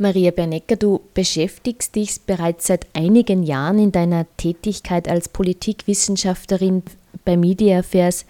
Maria 0.00 0.30
Bernecker, 0.30 0.76
du 0.76 1.02
beschäftigst 1.12 1.94
dich 1.94 2.22
bereits 2.22 2.68
seit 2.68 2.86
einigen 2.94 3.42
Jahren 3.42 3.78
in 3.78 3.92
deiner 3.92 4.24
Tätigkeit 4.38 5.06
als 5.08 5.28
Politikwissenschaftlerin 5.28 6.82
bei 7.26 7.36
Media 7.36 7.80
Affairs 7.80 8.24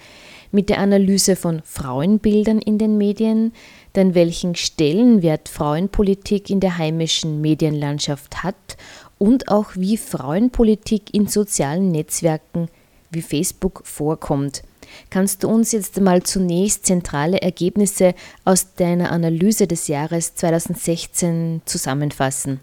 mit 0.50 0.68
der 0.68 0.78
Analyse 0.78 1.36
von 1.36 1.62
Frauenbildern 1.64 2.58
in 2.58 2.78
den 2.78 2.98
Medien, 2.98 3.52
denn 3.94 4.16
welchen 4.16 4.56
Stellenwert 4.56 5.48
Frauenpolitik 5.48 6.50
in 6.50 6.58
der 6.58 6.76
heimischen 6.76 7.40
Medienlandschaft 7.40 8.42
hat 8.42 8.76
und 9.18 9.46
auch 9.46 9.70
wie 9.76 9.96
Frauenpolitik 9.96 11.14
in 11.14 11.28
sozialen 11.28 11.92
Netzwerken 11.92 12.66
wie 13.12 13.22
Facebook 13.22 13.82
vorkommt. 13.84 14.64
Kannst 15.10 15.42
du 15.42 15.48
uns 15.48 15.72
jetzt 15.72 16.00
mal 16.00 16.22
zunächst 16.22 16.86
zentrale 16.86 17.40
Ergebnisse 17.42 18.14
aus 18.44 18.74
deiner 18.74 19.12
Analyse 19.12 19.66
des 19.66 19.88
Jahres 19.88 20.34
2016 20.34 21.62
zusammenfassen? 21.64 22.60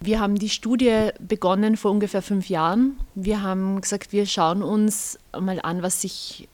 Wir 0.00 0.20
haben 0.20 0.34
die 0.36 0.50
Studie 0.50 1.10
begonnen 1.18 1.76
vor 1.76 1.90
ungefähr 1.90 2.20
fünf 2.20 2.48
Jahren. 2.48 2.98
Wir 3.14 3.42
haben 3.42 3.80
gesagt, 3.80 4.12
wir 4.12 4.26
schauen 4.26 4.62
uns 4.62 5.18
mal 5.38 5.60
an, 5.62 5.82
was 5.82 6.02
sich 6.02 6.48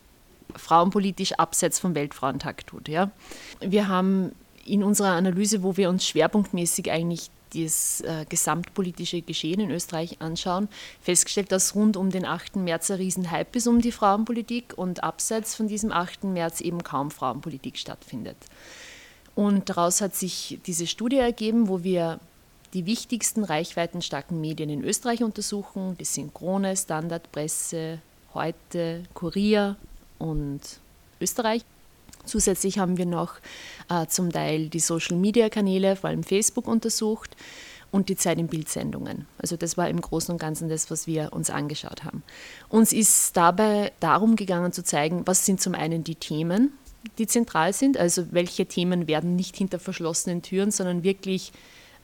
frauenpolitisch 0.55 1.33
abseits 1.33 1.79
vom 1.79 1.95
Weltfrauentag 1.95 2.67
tut. 2.67 2.89
Ja. 2.89 3.11
Wir 3.61 3.89
haben 3.89 4.33
in 4.65 4.85
unserer 4.85 5.11
Analyse, 5.11 5.63
wo 5.63 5.77
wir 5.77 5.89
uns 5.89 6.07
schwerpunktmäßig 6.07 6.91
eigentlich 6.91 7.31
das 7.55 8.01
äh, 8.03 8.25
gesamtpolitische 8.29 9.23
Geschehen 9.23 9.61
in 9.61 9.71
Österreich 9.71 10.21
anschauen, 10.21 10.69
festgestellt, 11.01 11.53
dass 11.53 11.75
rund 11.75 11.97
um 11.97 12.11
den 12.11 12.25
8. 12.25 12.57
März 12.57 12.91
ein 12.91 12.97
Riesenhype 12.99 13.57
ist 13.59 13.67
um 13.67 13.81
die 13.81 13.93
Frauenpolitik 13.93 14.75
und 14.77 15.03
abseits 15.03 15.55
von 15.55 15.69
diesem 15.69 15.93
8. 15.93 16.25
März 16.25 16.61
eben 16.61 16.83
kaum 16.83 17.11
Frauenpolitik 17.11 17.79
stattfindet. 17.79 18.37
Und 19.35 19.69
daraus 19.69 20.01
hat 20.01 20.15
sich 20.15 20.59
diese 20.67 20.87
Studie 20.87 21.19
ergeben, 21.19 21.69
wo 21.69 21.83
wir 21.83 22.21
die 22.75 22.87
wichtigsten 22.87 23.45
reichweitenstarken 23.45 24.41
Medien 24.41 24.71
in 24.71 24.85
Österreich 24.85 25.23
untersuchen. 25.23 25.97
Das 25.99 26.15
sind 26.15 26.35
Krone, 26.35 26.77
Standard, 26.77 27.31
Presse, 27.33 28.01
Heute, 28.33 29.03
Kurier 29.15 29.77
und 30.19 30.61
Österreich. 31.21 31.65
Zusätzlich 32.25 32.79
haben 32.79 32.97
wir 32.97 33.07
noch 33.07 33.35
äh, 33.89 34.07
zum 34.07 34.31
Teil 34.31 34.69
die 34.69 34.81
Social-Media-Kanäle, 34.81 35.97
vor 35.97 36.11
allem 36.11 36.23
Facebook, 36.23 36.69
untersucht 36.69 37.37
und 37.91 38.09
die 38.09 38.17
Zeit 38.17 38.39
in 38.39 38.47
Bildsendungen. 38.47 39.27
Also 39.39 39.57
das 39.57 39.77
war 39.77 39.89
im 39.89 40.01
Großen 40.01 40.33
und 40.33 40.39
Ganzen 40.39 40.69
das, 40.69 40.91
was 40.91 41.07
wir 41.07 41.33
uns 41.33 41.51
angeschaut 41.51 42.05
haben. 42.05 42.23
Uns 42.69 42.93
ist 42.93 43.37
dabei 43.37 43.93
darum 44.01 44.37
gegangen 44.37 44.73
zu 44.73 44.85
zeigen, 44.85 45.27
was 45.27 45.45
sind 45.45 45.61
zum 45.61 45.75
einen 45.75 46.05
die 46.05 46.15
Themen, 46.15 46.73
die 47.19 47.27
zentral 47.27 47.73
sind, 47.73 47.97
also 47.97 48.27
welche 48.31 48.67
Themen 48.67 49.09
werden 49.09 49.35
nicht 49.35 49.57
hinter 49.57 49.79
verschlossenen 49.79 50.43
Türen, 50.43 50.71
sondern 50.71 51.03
wirklich 51.03 51.53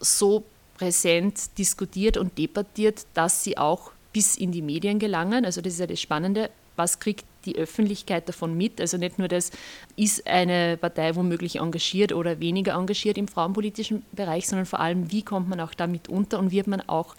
so 0.00 0.44
präsent 0.76 1.58
diskutiert 1.58 2.16
und 2.16 2.36
debattiert, 2.38 3.06
dass 3.14 3.44
sie 3.44 3.58
auch 3.58 3.92
bis 4.12 4.36
in 4.36 4.52
die 4.52 4.62
Medien 4.62 4.98
gelangen. 4.98 5.44
Also 5.44 5.60
das 5.60 5.74
ist 5.74 5.80
ja 5.80 5.86
das 5.86 6.00
Spannende. 6.00 6.50
Was 6.76 6.98
kriegt 6.98 7.24
die 7.46 7.56
Öffentlichkeit 7.56 8.28
davon 8.28 8.56
mit? 8.56 8.80
Also 8.80 8.98
nicht 8.98 9.18
nur 9.18 9.28
das, 9.28 9.50
ist 9.96 10.26
eine 10.26 10.76
Partei 10.76 11.14
womöglich 11.16 11.56
engagiert 11.56 12.12
oder 12.12 12.40
weniger 12.40 12.74
engagiert 12.74 13.16
im 13.16 13.28
frauenpolitischen 13.28 14.04
Bereich, 14.12 14.46
sondern 14.46 14.66
vor 14.66 14.80
allem, 14.80 15.10
wie 15.10 15.22
kommt 15.22 15.48
man 15.48 15.60
auch 15.60 15.74
damit 15.74 16.08
unter 16.08 16.38
und 16.38 16.50
wird 16.50 16.66
man 16.66 16.82
auch 16.88 17.14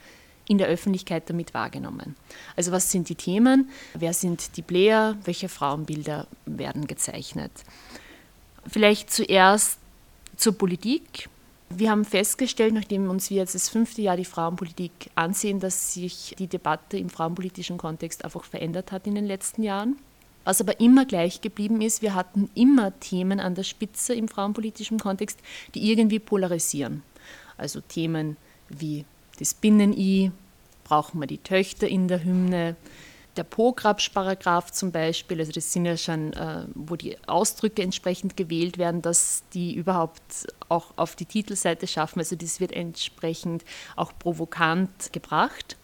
in 0.47 0.57
der 0.57 0.67
Öffentlichkeit 0.67 1.29
damit 1.29 1.53
wahrgenommen. 1.53 2.15
Also 2.55 2.71
was 2.71 2.91
sind 2.91 3.09
die 3.09 3.15
Themen? 3.15 3.69
Wer 3.93 4.13
sind 4.13 4.55
die 4.57 4.61
Player? 4.61 5.17
Welche 5.25 5.49
Frauenbilder 5.49 6.27
werden 6.45 6.87
gezeichnet? 6.87 7.51
Vielleicht 8.65 9.11
zuerst 9.11 9.77
zur 10.35 10.57
Politik. 10.57 11.29
Wir 11.69 11.91
haben 11.91 12.05
festgestellt, 12.05 12.73
nachdem 12.73 13.09
uns 13.09 13.29
wir 13.29 13.37
jetzt 13.37 13.55
das 13.55 13.67
fünfte 13.67 14.01
Jahr 14.01 14.15
die 14.15 14.25
Frauenpolitik 14.25 14.91
ansehen, 15.15 15.59
dass 15.59 15.93
sich 15.93 16.35
die 16.39 16.47
Debatte 16.47 16.97
im 16.97 17.09
frauenpolitischen 17.09 17.77
Kontext 17.77 18.23
einfach 18.23 18.45
verändert 18.45 18.93
hat 18.93 19.05
in 19.05 19.15
den 19.15 19.25
letzten 19.25 19.63
Jahren. 19.63 19.97
Was 20.47 20.61
aber 20.61 20.79
immer 20.79 21.03
gleich 21.03 21.41
geblieben 21.41 21.81
ist, 21.81 22.01
wir 22.01 22.15
hatten 22.15 22.49
immer 22.55 22.97
Themen 23.01 23.41
an 23.41 23.53
der 23.53 23.63
Spitze 23.63 24.13
im 24.13 24.29
frauenpolitischen 24.29 24.97
Kontext, 24.97 25.37
die 25.75 25.91
irgendwie 25.91 26.19
polarisieren. 26.19 27.03
Also 27.57 27.81
Themen 27.81 28.37
wie 28.69 29.03
das 29.39 29.53
Binnen-I, 29.53 30.31
brauchen 30.85 31.19
wir 31.19 31.27
die 31.27 31.39
Töchter 31.39 31.89
in 31.89 32.07
der 32.07 32.23
Hymne, 32.23 32.77
der 33.35 33.43
Pograbsparagraph 33.43 34.71
zum 34.71 34.93
Beispiel, 34.93 35.41
also 35.41 35.51
das 35.51 35.73
sind 35.73 35.83
ja 35.83 35.97
schon, 35.97 36.31
äh, 36.31 36.63
wo 36.75 36.95
die 36.95 37.17
Ausdrücke 37.27 37.81
entsprechend 37.81 38.37
gewählt 38.37 38.77
werden, 38.77 39.01
dass 39.01 39.43
die 39.53 39.75
überhaupt 39.75 40.47
auch 40.69 40.93
auf 40.95 41.17
die 41.17 41.25
Titelseite 41.25 41.87
schaffen. 41.87 42.19
Also 42.19 42.37
das 42.37 42.61
wird 42.61 42.71
entsprechend 42.71 43.65
auch 43.97 44.13
provokant 44.17 45.11
gebracht. 45.11 45.75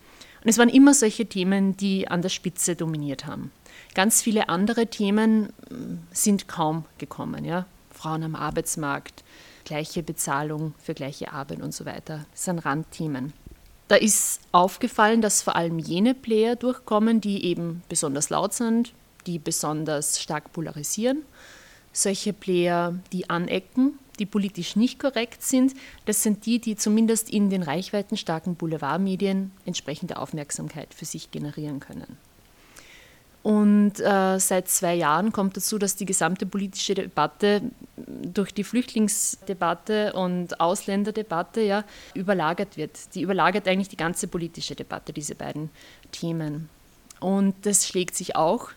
Und 0.42 0.50
es 0.50 0.58
waren 0.58 0.70
immer 0.70 0.94
solche 0.94 1.26
Themen, 1.26 1.76
die 1.76 2.08
an 2.08 2.22
der 2.22 2.30
Spitze 2.30 2.78
dominiert 2.78 3.26
haben. 3.26 3.52
Ganz 3.94 4.22
viele 4.22 4.50
andere 4.50 4.88
Themen 4.88 5.54
mm, 5.70 5.98
sind 6.12 6.48
kaum 6.48 6.86
gekommen. 6.98 7.46
Ja? 7.46 7.66
Frauen 7.92 8.24
am 8.24 8.36
Arbeitsmarkt, 8.36 9.24
gleiche 9.66 10.04
Bezahlung 10.04 10.74
für 10.78 10.94
gleiche 10.94 11.32
Arbeit 11.32 11.62
und 11.62 11.74
so 11.74 11.86
weiter. 11.86 12.26
Das 12.32 12.46
sind 12.46 12.60
Randthemen. 12.60 13.34
Da 13.88 13.96
ist 13.96 14.42
aufgefallen, 14.52 15.22
dass 15.22 15.42
vor 15.42 15.56
allem 15.56 15.78
jene 15.78 16.14
Player 16.14 16.56
durchkommen, 16.56 17.22
die 17.22 17.46
eben 17.46 17.84
besonders 17.90 18.30
laut 18.30 18.54
sind, 18.54 18.94
die 19.28 19.40
besonders 19.40 20.22
stark 20.22 20.52
polarisieren. 20.54 21.24
Solche 21.92 22.34
Player, 22.34 22.98
die 23.12 23.30
anecken, 23.30 24.00
die 24.20 24.26
politisch 24.26 24.76
nicht 24.76 25.00
korrekt 25.00 25.44
sind, 25.44 25.74
das 26.06 26.24
sind 26.24 26.46
die, 26.46 26.60
die 26.60 26.76
zumindest 26.76 27.30
in 27.30 27.50
den 27.50 27.64
reichweitenstarken 27.64 28.56
Boulevardmedien 28.56 29.52
entsprechende 29.66 30.18
Aufmerksamkeit 30.18 30.94
für 30.94 31.06
sich 31.06 31.32
generieren 31.32 31.80
können. 31.80 32.18
Und 33.44 34.00
äh, 34.00 34.40
seit 34.40 34.70
zwei 34.70 34.96
Jahren 34.96 35.34
kommt 35.34 35.58
dazu, 35.58 35.78
dass 35.78 35.98
die 35.98 36.06
gesamte 36.06 36.46
politische 36.46 36.96
Debatte 36.96 37.62
durch 37.98 38.54
die 38.54 38.64
Flüchtlingsdebatte 38.64 40.14
und 40.14 40.62
Ausländerdebatte 40.62 41.62
ja, 41.62 41.84
überlagert 42.14 42.78
wird. 42.78 43.14
Die 43.14 43.22
überlagert 43.22 43.68
eigentlich 43.68 43.90
die 43.90 43.98
ganze 43.98 44.28
politische 44.30 44.76
Debatte, 44.76 45.12
diese 45.12 45.36
beiden 45.36 45.70
Themen. 46.14 46.70
Und 47.20 47.54
das 47.66 47.86
schlägt 47.86 48.16
sich 48.16 48.38
auch 48.38 48.70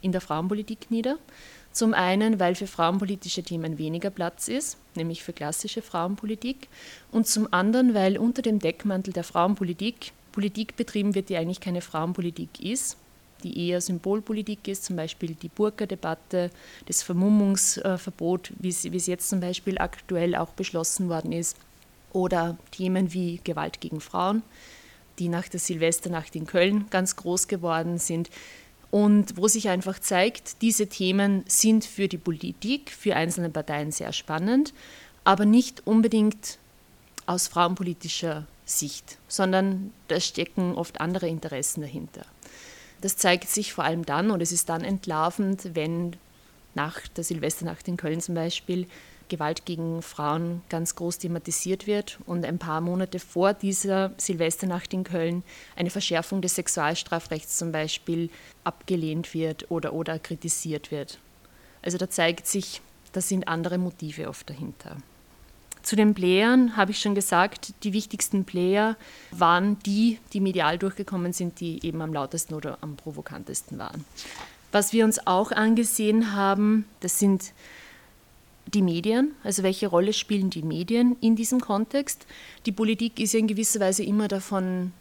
in 0.00 0.12
der 0.12 0.22
Frauenpolitik 0.22 0.90
nieder. 0.90 1.18
Zum 1.70 1.92
einen, 1.92 2.40
weil 2.40 2.54
für 2.54 2.66
frauenpolitische 2.66 3.42
Themen 3.42 3.76
weniger 3.76 4.08
Platz 4.10 4.48
ist, 4.48 4.78
nämlich 4.94 5.22
für 5.22 5.32
klassische 5.34 5.82
Frauenpolitik. 5.82 6.68
Und 7.10 7.26
zum 7.26 7.52
anderen, 7.52 7.92
weil 7.92 8.16
unter 8.16 8.40
dem 8.40 8.58
Deckmantel 8.58 9.12
der 9.12 9.24
Frauenpolitik 9.24 10.12
Politik 10.32 10.76
betrieben 10.76 11.14
wird, 11.14 11.28
die 11.28 11.36
eigentlich 11.36 11.60
keine 11.60 11.80
Frauenpolitik 11.80 12.60
ist, 12.60 12.96
die 13.42 13.68
eher 13.68 13.80
Symbolpolitik 13.80 14.68
ist, 14.68 14.84
zum 14.84 14.96
Beispiel 14.96 15.34
die 15.34 15.48
Burka-Debatte, 15.48 16.50
das 16.86 17.02
Vermummungsverbot, 17.02 18.52
wie 18.58 18.68
es 18.68 19.06
jetzt 19.06 19.28
zum 19.28 19.40
Beispiel 19.40 19.78
aktuell 19.78 20.34
auch 20.34 20.50
beschlossen 20.50 21.08
worden 21.08 21.32
ist, 21.32 21.56
oder 22.12 22.56
Themen 22.70 23.12
wie 23.12 23.40
Gewalt 23.44 23.80
gegen 23.80 24.00
Frauen, 24.00 24.42
die 25.18 25.28
nach 25.28 25.48
der 25.48 25.60
Silvesternacht 25.60 26.34
in 26.36 26.46
Köln 26.46 26.86
ganz 26.90 27.16
groß 27.16 27.48
geworden 27.48 27.98
sind. 27.98 28.30
Und 28.90 29.36
wo 29.36 29.48
sich 29.48 29.68
einfach 29.68 29.98
zeigt, 29.98 30.62
diese 30.62 30.86
Themen 30.86 31.44
sind 31.48 31.84
für 31.84 32.06
die 32.06 32.18
Politik, 32.18 32.90
für 32.90 33.16
einzelne 33.16 33.50
Parteien 33.50 33.90
sehr 33.90 34.12
spannend, 34.12 34.72
aber 35.24 35.44
nicht 35.44 35.86
unbedingt 35.86 36.58
aus 37.26 37.48
frauenpolitischer 37.48 38.46
Sicht, 38.64 39.18
sondern 39.26 39.92
da 40.08 40.20
stecken 40.20 40.74
oft 40.76 41.00
andere 41.00 41.26
Interessen 41.26 41.80
dahinter. 41.80 42.24
Das 43.04 43.18
zeigt 43.18 43.50
sich 43.50 43.74
vor 43.74 43.84
allem 43.84 44.06
dann 44.06 44.30
und 44.30 44.40
es 44.40 44.50
ist 44.50 44.70
dann 44.70 44.82
entlarvend, 44.82 45.74
wenn 45.74 46.16
nach 46.74 47.06
der 47.08 47.22
Silvesternacht 47.22 47.86
in 47.86 47.98
Köln 47.98 48.22
zum 48.22 48.34
Beispiel 48.34 48.86
Gewalt 49.28 49.66
gegen 49.66 50.00
Frauen 50.00 50.62
ganz 50.70 50.94
groß 50.94 51.18
thematisiert 51.18 51.86
wird 51.86 52.18
und 52.24 52.46
ein 52.46 52.58
paar 52.58 52.80
Monate 52.80 53.18
vor 53.18 53.52
dieser 53.52 54.12
Silvesternacht 54.16 54.94
in 54.94 55.04
Köln 55.04 55.42
eine 55.76 55.90
Verschärfung 55.90 56.40
des 56.40 56.54
Sexualstrafrechts 56.54 57.58
zum 57.58 57.72
Beispiel 57.72 58.30
abgelehnt 58.64 59.34
wird 59.34 59.70
oder, 59.70 59.92
oder 59.92 60.18
kritisiert 60.18 60.90
wird. 60.90 61.18
Also 61.82 61.98
da 61.98 62.08
zeigt 62.08 62.46
sich, 62.46 62.80
da 63.12 63.20
sind 63.20 63.48
andere 63.48 63.76
Motive 63.76 64.30
oft 64.30 64.48
dahinter. 64.48 64.96
Zu 65.84 65.96
den 65.96 66.14
Playern 66.14 66.78
habe 66.78 66.92
ich 66.92 66.98
schon 66.98 67.14
gesagt, 67.14 67.74
die 67.84 67.92
wichtigsten 67.92 68.46
Player 68.46 68.96
waren 69.30 69.78
die, 69.80 70.18
die 70.32 70.40
medial 70.40 70.78
durchgekommen 70.78 71.34
sind, 71.34 71.60
die 71.60 71.84
eben 71.86 72.00
am 72.00 72.14
lautesten 72.14 72.54
oder 72.54 72.78
am 72.80 72.96
provokantesten 72.96 73.78
waren. 73.78 74.04
Was 74.72 74.94
wir 74.94 75.04
uns 75.04 75.26
auch 75.26 75.52
angesehen 75.52 76.34
haben, 76.34 76.86
das 77.00 77.18
sind 77.18 77.52
die 78.66 78.80
Medien, 78.80 79.32
also 79.44 79.62
welche 79.62 79.86
Rolle 79.86 80.14
spielen 80.14 80.48
die 80.48 80.62
Medien 80.62 81.16
in 81.20 81.36
diesem 81.36 81.60
Kontext. 81.60 82.26
Die 82.64 82.72
Politik 82.72 83.20
ist 83.20 83.34
ja 83.34 83.40
in 83.40 83.46
gewisser 83.46 83.78
Weise 83.78 84.04
immer 84.04 84.26
davon 84.26 84.92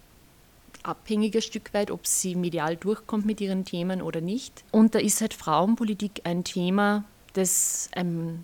abhängig 0.83 1.33
ein 1.33 1.41
Stück 1.41 1.73
weit, 1.73 1.91
ob 1.91 2.05
sie 2.05 2.35
medial 2.35 2.75
durchkommt 2.75 3.25
mit 3.25 3.39
ihren 3.39 3.63
Themen 3.63 4.01
oder 4.01 4.19
nicht. 4.19 4.65
Und 4.71 4.95
da 4.95 4.99
ist 4.99 5.21
halt 5.21 5.33
Frauenpolitik 5.33 6.21
ein 6.25 6.43
Thema, 6.43 7.05
das 7.31 7.89
einem 7.95 8.43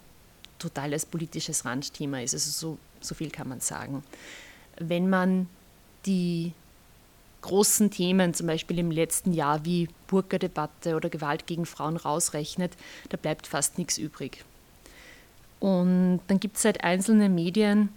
totales 0.59 1.05
politisches 1.05 1.65
Randthema 1.65 2.21
ist. 2.21 2.33
Also 2.33 2.51
so 2.51 2.77
So 3.01 3.15
viel 3.15 3.31
kann 3.31 3.47
man 3.47 3.61
sagen. 3.61 4.03
Wenn 4.77 5.09
man 5.09 5.47
die 6.05 6.53
großen 7.41 7.89
Themen, 7.91 8.33
zum 8.33 8.47
Beispiel 8.47 8.79
im 8.79 8.91
letzten 8.91 9.33
Jahr 9.33 9.63
wie 9.65 9.87
Burka-Debatte 10.07 10.95
oder 10.95 11.09
Gewalt 11.09 11.47
gegen 11.47 11.65
Frauen 11.65 11.97
rausrechnet, 11.97 12.73
da 13.09 13.17
bleibt 13.17 13.47
fast 13.47 13.77
nichts 13.77 13.97
übrig. 13.97 14.43
Und 15.59 16.21
dann 16.27 16.39
gibt 16.39 16.57
es 16.57 16.65
halt 16.65 16.83
einzelne 16.83 17.29
Medien, 17.29 17.89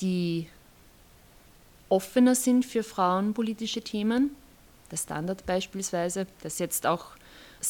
die 0.00 0.48
offener 1.88 2.34
sind 2.34 2.64
für 2.64 2.82
frauenpolitische 2.82 3.82
Themen. 3.82 4.30
Der 4.90 4.96
Standard 4.96 5.46
beispielsweise, 5.46 6.26
der 6.42 6.50
setzt 6.50 6.86
auch 6.86 7.06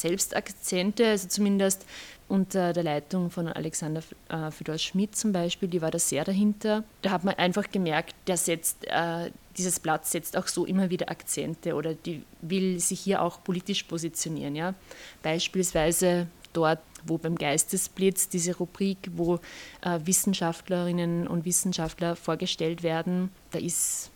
selbst 0.01 0.37
Akzente, 0.37 1.07
also 1.07 1.29
zumindest 1.29 1.85
unter 2.29 2.73
der 2.73 2.83
Leitung 2.83 3.31
von 3.31 3.49
Alexander 3.49 4.03
äh, 4.29 4.51
Fedor 4.51 4.79
Schmidt 4.79 5.15
zum 5.17 5.33
Beispiel, 5.33 5.69
die 5.69 5.81
war 5.81 5.91
da 5.91 5.99
sehr 5.99 6.25
dahinter. 6.25 6.85
Da 7.03 7.11
hat 7.11 7.25
man 7.25 7.35
einfach 7.37 7.71
gemerkt, 7.71 8.15
der 8.27 8.37
setzt, 8.37 8.85
äh, 8.87 9.31
dieses 9.57 9.79
Blatt 9.79 10.07
setzt 10.07 10.37
auch 10.37 10.49
so 10.49 10.65
immer 10.65 10.91
wieder 10.91 11.09
Akzente 11.09 11.75
oder 11.75 11.95
die 11.95 12.23
will 12.41 12.81
sich 12.81 13.01
hier 13.01 13.23
auch 13.23 13.43
politisch 13.45 13.85
positionieren. 13.85 14.57
Ja? 14.57 14.75
Beispielsweise 15.23 16.27
dort, 16.53 16.81
wo 17.05 17.19
beim 17.19 17.37
Geistesblitz 17.37 18.29
diese 18.29 18.57
Rubrik, 18.57 18.99
wo 19.15 19.37
äh, 19.83 20.01
Wissenschaftlerinnen 20.05 21.29
und 21.29 21.45
Wissenschaftler 21.45 22.17
vorgestellt 22.17 22.83
werden, 22.83 23.31
da 23.53 23.59
ist 23.59 24.11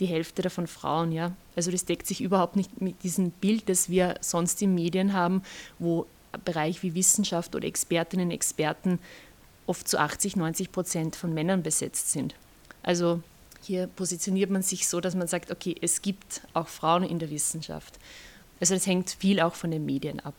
die 0.00 0.06
Hälfte 0.06 0.42
davon 0.42 0.66
Frauen, 0.66 1.12
ja. 1.12 1.32
Also 1.54 1.70
das 1.70 1.84
deckt 1.84 2.06
sich 2.06 2.20
überhaupt 2.20 2.56
nicht 2.56 2.80
mit 2.80 3.02
diesem 3.02 3.30
Bild, 3.30 3.68
das 3.68 3.88
wir 3.88 4.16
sonst 4.20 4.60
in 4.62 4.74
Medien 4.74 5.12
haben, 5.12 5.42
wo 5.78 6.06
Bereich 6.44 6.82
wie 6.82 6.94
Wissenschaft 6.94 7.54
oder 7.54 7.66
Expertinnen 7.66 8.26
und 8.26 8.32
Experten 8.32 8.98
oft 9.66 9.88
zu 9.88 9.98
80, 9.98 10.36
90 10.36 10.70
Prozent 10.70 11.16
von 11.16 11.32
Männern 11.32 11.62
besetzt 11.62 12.12
sind. 12.12 12.34
Also 12.82 13.22
hier 13.62 13.88
positioniert 13.88 14.50
man 14.50 14.62
sich 14.62 14.86
so, 14.88 15.00
dass 15.00 15.14
man 15.14 15.26
sagt, 15.26 15.50
okay, 15.50 15.74
es 15.80 16.02
gibt 16.02 16.42
auch 16.52 16.68
Frauen 16.68 17.02
in 17.02 17.18
der 17.18 17.30
Wissenschaft. 17.30 17.98
Also 18.60 18.74
das 18.74 18.86
hängt 18.86 19.10
viel 19.10 19.40
auch 19.40 19.54
von 19.54 19.70
den 19.70 19.84
Medien 19.84 20.20
ab. 20.20 20.34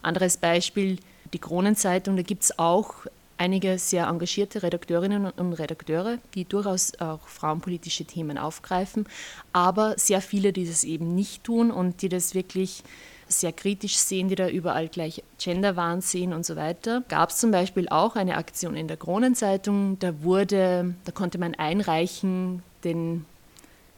Anderes 0.00 0.36
Beispiel, 0.36 0.98
die 1.32 1.38
Kronenzeitung, 1.38 2.16
da 2.16 2.22
gibt 2.22 2.44
es 2.44 2.58
auch 2.58 3.06
einige 3.42 3.76
sehr 3.78 4.06
engagierte 4.06 4.62
Redakteurinnen 4.62 5.26
und 5.26 5.52
Redakteure, 5.54 6.18
die 6.34 6.44
durchaus 6.44 6.92
auch 7.00 7.26
frauenpolitische 7.26 8.04
Themen 8.04 8.38
aufgreifen, 8.38 9.06
aber 9.52 9.98
sehr 9.98 10.20
viele, 10.20 10.52
die 10.52 10.64
das 10.64 10.84
eben 10.84 11.14
nicht 11.16 11.42
tun 11.42 11.72
und 11.72 12.02
die 12.02 12.08
das 12.08 12.36
wirklich 12.36 12.84
sehr 13.26 13.52
kritisch 13.52 13.96
sehen, 13.96 14.28
die 14.28 14.36
da 14.36 14.48
überall 14.48 14.88
gleich 14.88 15.24
Genderwahn 15.38 16.02
sehen 16.02 16.32
und 16.32 16.46
so 16.46 16.54
weiter. 16.54 17.02
Gab 17.08 17.30
es 17.30 17.38
zum 17.38 17.50
Beispiel 17.50 17.88
auch 17.88 18.14
eine 18.14 18.36
Aktion 18.36 18.76
in 18.76 18.86
der 18.86 18.96
Kronenzeitung, 18.96 19.98
da 19.98 20.22
wurde, 20.22 20.94
da 21.04 21.12
konnte 21.12 21.38
man 21.38 21.54
einreichen 21.56 22.62
den 22.84 23.24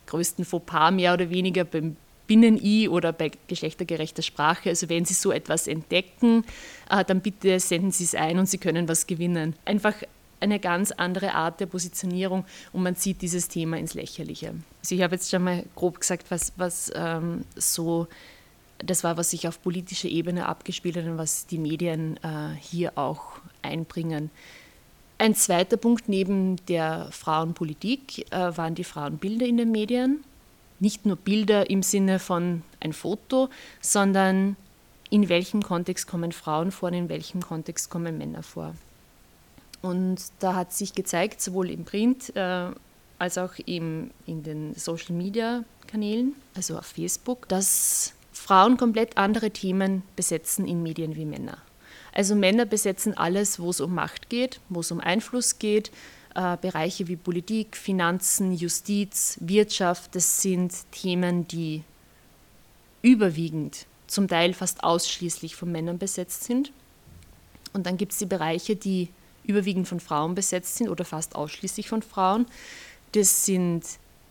größten 0.06 0.44
Fauxpas 0.44 0.92
mehr 0.92 1.12
oder 1.12 1.28
weniger 1.28 1.64
beim 1.64 1.96
Binnen-I 2.26 2.88
oder 2.88 3.12
bei 3.12 3.30
geschlechtergerechter 3.48 4.22
Sprache. 4.22 4.70
Also 4.70 4.88
wenn 4.88 5.04
Sie 5.04 5.14
so 5.14 5.32
etwas 5.32 5.66
entdecken, 5.66 6.44
äh, 6.90 7.04
dann 7.04 7.20
bitte 7.20 7.60
senden 7.60 7.90
Sie 7.90 8.04
es 8.04 8.14
ein 8.14 8.38
und 8.38 8.46
Sie 8.46 8.58
können 8.58 8.88
was 8.88 9.06
gewinnen. 9.06 9.54
Einfach 9.64 9.94
eine 10.40 10.60
ganz 10.60 10.90
andere 10.92 11.34
Art 11.34 11.60
der 11.60 11.66
Positionierung 11.66 12.44
und 12.72 12.82
man 12.82 12.96
zieht 12.96 13.22
dieses 13.22 13.48
Thema 13.48 13.78
ins 13.78 13.94
Lächerliche. 13.94 14.54
Also 14.80 14.94
ich 14.94 15.02
habe 15.02 15.14
jetzt 15.14 15.30
schon 15.30 15.42
mal 15.42 15.64
grob 15.74 16.00
gesagt, 16.00 16.30
was, 16.30 16.52
was 16.56 16.92
ähm, 16.94 17.44
so, 17.56 18.06
das 18.78 19.04
war, 19.04 19.16
was 19.16 19.30
sich 19.30 19.48
auf 19.48 19.62
politischer 19.62 20.08
Ebene 20.08 20.46
abgespielt 20.46 20.96
hat 20.96 21.04
und 21.04 21.18
was 21.18 21.46
die 21.46 21.58
Medien 21.58 22.18
äh, 22.18 22.54
hier 22.60 22.96
auch 22.98 23.38
einbringen. 23.62 24.30
Ein 25.16 25.34
zweiter 25.34 25.76
Punkt 25.76 26.08
neben 26.08 26.56
der 26.66 27.08
Frauenpolitik 27.10 28.30
äh, 28.32 28.56
waren 28.56 28.74
die 28.74 28.84
Frauenbilder 28.84 29.46
in 29.46 29.56
den 29.56 29.70
Medien 29.70 30.24
nicht 30.84 31.06
nur 31.06 31.16
Bilder 31.16 31.68
im 31.68 31.82
Sinne 31.82 32.20
von 32.20 32.62
ein 32.78 32.92
Foto, 32.92 33.48
sondern 33.80 34.56
in 35.10 35.28
welchem 35.28 35.62
Kontext 35.62 36.06
kommen 36.06 36.30
Frauen 36.30 36.70
vor 36.70 36.90
und 36.90 36.94
in 36.94 37.08
welchem 37.08 37.40
Kontext 37.40 37.90
kommen 37.90 38.18
Männer 38.18 38.42
vor. 38.42 38.74
Und 39.82 40.16
da 40.38 40.54
hat 40.54 40.72
sich 40.72 40.94
gezeigt, 40.94 41.40
sowohl 41.40 41.70
im 41.70 41.84
Print 41.84 42.34
äh, 42.36 42.68
als 43.18 43.38
auch 43.38 43.54
im, 43.66 44.10
in 44.26 44.42
den 44.42 44.74
Social-Media-Kanälen, 44.74 46.34
also 46.54 46.78
auf 46.78 46.86
Facebook, 46.86 47.48
dass 47.48 48.14
Frauen 48.32 48.76
komplett 48.76 49.16
andere 49.16 49.50
Themen 49.50 50.02
besetzen 50.16 50.66
in 50.66 50.82
Medien 50.82 51.16
wie 51.16 51.24
Männer. 51.24 51.58
Also 52.12 52.34
Männer 52.34 52.64
besetzen 52.64 53.16
alles, 53.16 53.58
wo 53.58 53.70
es 53.70 53.80
um 53.80 53.94
Macht 53.94 54.28
geht, 54.28 54.60
wo 54.68 54.80
es 54.80 54.90
um 54.90 55.00
Einfluss 55.00 55.58
geht, 55.58 55.90
äh, 56.34 56.56
Bereiche 56.60 57.08
wie 57.08 57.16
Politik, 57.16 57.76
Finanzen, 57.76 58.52
Justiz, 58.52 59.38
Wirtschaft, 59.40 60.14
das 60.14 60.42
sind 60.42 60.72
Themen, 60.90 61.46
die 61.48 61.82
überwiegend, 63.02 63.86
zum 64.06 64.28
Teil 64.28 64.54
fast 64.54 64.82
ausschließlich 64.82 65.56
von 65.56 65.70
Männern 65.70 65.98
besetzt 65.98 66.44
sind. 66.44 66.72
Und 67.72 67.86
dann 67.86 67.96
gibt 67.96 68.12
es 68.12 68.18
die 68.18 68.26
Bereiche, 68.26 68.76
die 68.76 69.08
überwiegend 69.44 69.86
von 69.86 70.00
Frauen 70.00 70.34
besetzt 70.34 70.76
sind 70.76 70.88
oder 70.88 71.04
fast 71.04 71.34
ausschließlich 71.34 71.88
von 71.88 72.02
Frauen. 72.02 72.46
Das 73.12 73.44
sind 73.44 73.84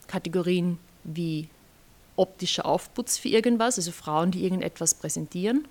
Kategorien 0.08 0.80
wie 1.04 1.50
optischer 2.16 2.66
Aufputz 2.66 3.18
für 3.18 3.30
irgendwas, 3.30 3.78
also 3.78 3.92
Frauen, 3.92 4.32
die 4.32 4.44
irgendetwas 4.44 4.94
präsentieren. 4.94 5.68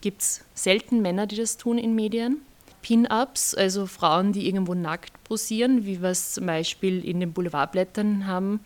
Gibt 0.00 0.22
es 0.22 0.44
selten 0.54 1.02
Männer, 1.02 1.26
die 1.26 1.36
das 1.36 1.56
tun 1.56 1.78
in 1.78 1.94
Medien. 1.94 2.42
Pin-Ups, 2.82 3.54
also 3.54 3.86
Frauen, 3.86 4.32
die 4.32 4.46
irgendwo 4.46 4.74
nackt 4.74 5.12
posieren, 5.24 5.84
wie 5.84 6.00
wir 6.00 6.10
es 6.10 6.34
zum 6.34 6.46
Beispiel 6.46 7.04
in 7.04 7.20
den 7.20 7.32
Boulevardblättern 7.32 8.26
haben, 8.26 8.60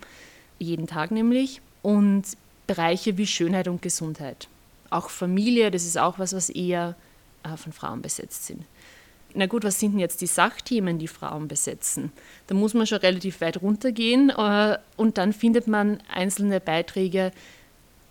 jeden 0.59 0.87
Tag 0.87 1.11
nämlich. 1.11 1.61
Und 1.81 2.23
Bereiche 2.67 3.17
wie 3.17 3.27
Schönheit 3.27 3.67
und 3.67 3.81
Gesundheit. 3.81 4.47
Auch 4.89 5.09
Familie, 5.09 5.69
das 5.71 5.83
ist 5.83 5.97
auch 5.97 6.19
was, 6.19 6.33
was 6.33 6.49
eher 6.49 6.95
äh, 7.43 7.57
von 7.57 7.73
Frauen 7.73 8.01
besetzt 8.01 8.45
sind. 8.45 8.63
Na 9.35 9.47
gut, 9.47 9.63
was 9.63 9.79
sind 9.79 9.93
denn 9.93 9.99
jetzt 9.99 10.21
die 10.21 10.27
Sachthemen, 10.27 10.99
die 10.99 11.07
Frauen 11.07 11.47
besetzen? 11.47 12.11
Da 12.47 12.55
muss 12.55 12.73
man 12.73 12.85
schon 12.85 12.99
relativ 12.99 13.41
weit 13.41 13.61
runtergehen 13.61 14.29
äh, 14.29 14.77
und 14.95 15.17
dann 15.17 15.33
findet 15.33 15.67
man 15.67 15.99
einzelne 16.13 16.59
Beiträge 16.59 17.31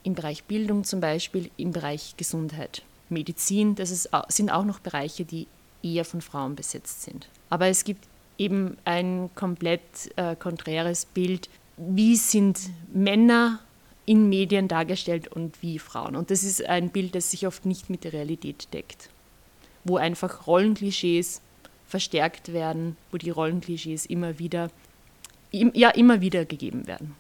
im 0.03 0.15
Bereich 0.15 0.45
Bildung 0.45 0.85
zum 0.85 1.01
Beispiel, 1.01 1.51
im 1.57 1.73
Bereich 1.73 2.15
Gesundheit. 2.17 2.83
Medizin, 3.09 3.77
das 3.77 3.91
ist, 3.91 4.11
sind 4.29 4.51
auch 4.51 4.65
noch 4.65 4.81
Bereiche, 4.81 5.25
die 5.25 5.47
eher 5.83 6.05
von 6.05 6.21
Frauen 6.21 6.55
besetzt 6.55 7.03
sind. 7.03 7.29
Aber 7.51 7.67
es 7.67 7.85
gibt 7.85 8.07
eben 8.39 8.77
ein 8.85 9.31
komplett 9.35 9.81
äh, 10.17 10.37
konträres 10.37 11.05
Bild, 11.05 11.49
wie 11.77 12.17
sind 12.17 12.59
Männer 12.93 13.61
in 14.05 14.29
Medien 14.29 14.69
dargestellt 14.69 15.29
und 15.29 15.63
wie 15.63 15.79
Frauen. 15.79 16.17
Und 16.17 16.31
das 16.31 16.43
ist 16.43 16.65
ein 16.67 16.91
Bild, 16.91 17.15
das 17.15 17.31
sich 17.31 17.47
oft 17.47 17.67
nicht 17.67 17.89
mit 17.89 18.05
der 18.05 18.13
Realität 18.13 18.73
deckt, 18.73 19.11
wo 19.85 19.97
einfach 19.97 20.47
Rollenklischees 20.47 21.41
verstärkt 21.87 22.53
werden, 22.53 22.97
wo 23.11 23.19
die 23.19 23.31
Rollenklischees 23.31 24.07
immer 24.07 24.39
wieder, 24.39 24.71
ja, 25.53 25.91
immer 25.91 26.21
wieder 26.21 26.45
gegeben 26.45 26.87
werden. 26.87 27.15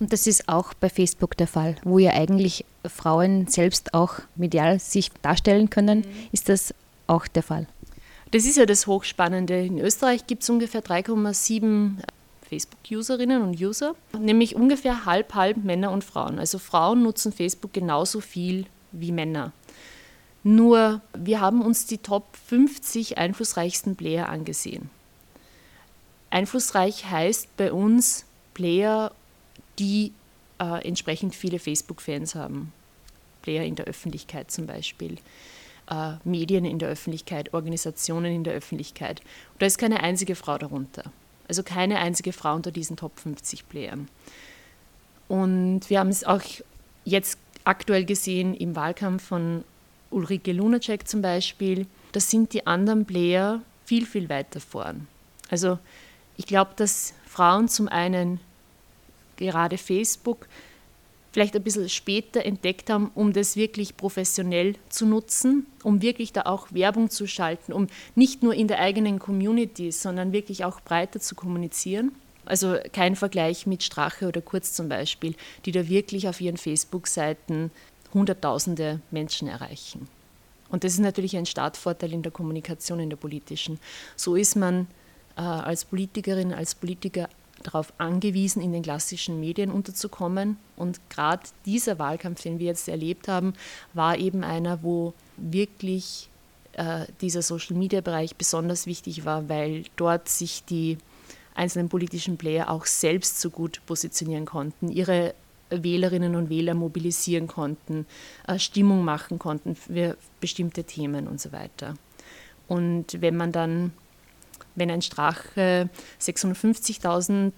Und 0.00 0.12
das 0.12 0.26
ist 0.26 0.48
auch 0.48 0.74
bei 0.74 0.88
Facebook 0.88 1.36
der 1.36 1.48
Fall, 1.48 1.76
wo 1.82 1.98
ja 1.98 2.12
eigentlich 2.12 2.64
Frauen 2.86 3.48
selbst 3.48 3.94
auch 3.94 4.20
medial 4.36 4.78
sich 4.78 5.10
darstellen 5.22 5.70
können, 5.70 6.00
mhm. 6.00 6.28
ist 6.32 6.48
das 6.48 6.74
auch 7.06 7.26
der 7.26 7.42
Fall. 7.42 7.66
Das 8.30 8.44
ist 8.44 8.56
ja 8.56 8.66
das 8.66 8.86
Hochspannende. 8.86 9.64
In 9.64 9.78
Österreich 9.78 10.26
gibt 10.26 10.42
es 10.42 10.50
ungefähr 10.50 10.82
3,7 10.82 11.96
Facebook-Userinnen 12.48 13.42
und 13.42 13.60
User, 13.60 13.94
nämlich 14.18 14.54
ungefähr 14.54 15.04
halb, 15.06 15.34
halb 15.34 15.58
Männer 15.58 15.90
und 15.90 16.04
Frauen. 16.04 16.38
Also 16.38 16.58
Frauen 16.58 17.02
nutzen 17.02 17.32
Facebook 17.32 17.72
genauso 17.72 18.20
viel 18.20 18.66
wie 18.92 19.12
Männer. 19.12 19.52
Nur 20.42 21.00
wir 21.16 21.40
haben 21.40 21.62
uns 21.62 21.86
die 21.86 21.98
Top 21.98 22.24
50 22.48 23.18
einflussreichsten 23.18 23.96
Player 23.96 24.28
angesehen. 24.28 24.90
Einflussreich 26.30 27.06
heißt 27.06 27.56
bei 27.56 27.72
uns 27.72 28.24
Player, 28.54 29.12
die 29.78 30.12
äh, 30.58 30.86
entsprechend 30.86 31.34
viele 31.34 31.58
Facebook-Fans 31.58 32.34
haben. 32.34 32.72
Player 33.42 33.64
in 33.64 33.76
der 33.76 33.86
Öffentlichkeit 33.86 34.50
zum 34.50 34.66
Beispiel 34.66 35.16
äh, 35.90 36.12
Medien 36.24 36.64
in 36.64 36.78
der 36.78 36.88
Öffentlichkeit, 36.88 37.54
Organisationen 37.54 38.32
in 38.32 38.44
der 38.44 38.54
Öffentlichkeit. 38.54 39.20
Und 39.52 39.62
da 39.62 39.66
ist 39.66 39.78
keine 39.78 40.00
einzige 40.00 40.34
Frau 40.34 40.58
darunter. 40.58 41.04
Also 41.48 41.62
keine 41.62 41.98
einzige 41.98 42.32
Frau 42.32 42.54
unter 42.54 42.70
diesen 42.70 42.96
Top 42.96 43.18
50 43.18 43.68
Playern. 43.68 44.08
Und 45.28 45.88
wir 45.88 46.00
haben 46.00 46.08
es 46.08 46.24
auch 46.24 46.42
jetzt 47.04 47.38
aktuell 47.64 48.04
gesehen 48.04 48.54
im 48.54 48.76
Wahlkampf 48.76 49.24
von 49.24 49.64
Ulrike 50.10 50.52
Lunacek 50.52 51.06
zum 51.06 51.22
Beispiel. 51.22 51.86
Da 52.12 52.20
sind 52.20 52.52
die 52.52 52.66
anderen 52.66 53.04
Player 53.04 53.60
viel, 53.84 54.06
viel 54.06 54.28
weiter 54.28 54.60
vorn. 54.60 55.06
Also 55.50 55.78
ich 56.36 56.46
glaube, 56.46 56.72
dass 56.76 57.14
Frauen 57.26 57.68
zum 57.68 57.88
einen 57.88 58.40
gerade 59.36 59.78
Facebook 59.78 60.48
vielleicht 61.38 61.54
ein 61.54 61.62
bisschen 61.62 61.88
später 61.88 62.44
entdeckt 62.44 62.90
haben, 62.90 63.12
um 63.14 63.32
das 63.32 63.54
wirklich 63.54 63.96
professionell 63.96 64.74
zu 64.88 65.06
nutzen, 65.06 65.66
um 65.84 66.02
wirklich 66.02 66.32
da 66.32 66.42
auch 66.46 66.66
Werbung 66.72 67.10
zu 67.10 67.28
schalten, 67.28 67.72
um 67.72 67.86
nicht 68.16 68.42
nur 68.42 68.54
in 68.54 68.66
der 68.66 68.80
eigenen 68.80 69.20
Community, 69.20 69.92
sondern 69.92 70.32
wirklich 70.32 70.64
auch 70.64 70.80
breiter 70.80 71.20
zu 71.20 71.36
kommunizieren. 71.36 72.10
Also 72.44 72.74
kein 72.92 73.14
Vergleich 73.14 73.68
mit 73.68 73.84
Strache 73.84 74.26
oder 74.26 74.40
Kurz 74.40 74.72
zum 74.72 74.88
Beispiel, 74.88 75.36
die 75.64 75.70
da 75.70 75.88
wirklich 75.88 76.28
auf 76.28 76.40
ihren 76.40 76.56
Facebook-Seiten 76.56 77.70
Hunderttausende 78.12 79.00
Menschen 79.12 79.46
erreichen. 79.46 80.08
Und 80.70 80.82
das 80.82 80.94
ist 80.94 80.98
natürlich 80.98 81.36
ein 81.36 81.46
Startvorteil 81.46 82.14
in 82.14 82.22
der 82.22 82.32
Kommunikation, 82.32 82.98
in 82.98 83.10
der 83.10 83.16
politischen. 83.16 83.78
So 84.16 84.34
ist 84.34 84.56
man 84.56 84.88
äh, 85.36 85.42
als 85.42 85.84
Politikerin, 85.84 86.52
als 86.52 86.74
Politiker 86.74 87.28
darauf 87.62 87.92
angewiesen, 87.98 88.62
in 88.62 88.72
den 88.72 88.82
klassischen 88.82 89.40
Medien 89.40 89.70
unterzukommen. 89.70 90.56
Und 90.76 91.00
gerade 91.10 91.42
dieser 91.66 91.98
Wahlkampf, 91.98 92.42
den 92.42 92.58
wir 92.58 92.66
jetzt 92.66 92.88
erlebt 92.88 93.28
haben, 93.28 93.54
war 93.94 94.16
eben 94.16 94.44
einer, 94.44 94.82
wo 94.82 95.14
wirklich 95.36 96.28
äh, 96.74 97.06
dieser 97.20 97.42
Social-Media-Bereich 97.42 98.36
besonders 98.36 98.86
wichtig 98.86 99.24
war, 99.24 99.48
weil 99.48 99.84
dort 99.96 100.28
sich 100.28 100.64
die 100.64 100.98
einzelnen 101.54 101.88
politischen 101.88 102.36
Player 102.36 102.70
auch 102.70 102.86
selbst 102.86 103.40
so 103.40 103.50
gut 103.50 103.80
positionieren 103.86 104.46
konnten, 104.46 104.88
ihre 104.88 105.34
Wählerinnen 105.70 106.36
und 106.36 106.50
Wähler 106.50 106.74
mobilisieren 106.74 107.46
konnten, 107.46 108.06
äh, 108.46 108.58
Stimmung 108.58 109.04
machen 109.04 109.38
konnten 109.38 109.74
für 109.74 110.16
bestimmte 110.40 110.84
Themen 110.84 111.26
und 111.26 111.40
so 111.40 111.52
weiter. 111.52 111.94
Und 112.68 113.20
wenn 113.20 113.36
man 113.36 113.52
dann, 113.52 113.92
wenn 114.74 114.90
ein 114.90 115.02
Strache 115.02 115.88
650.000 116.20 117.52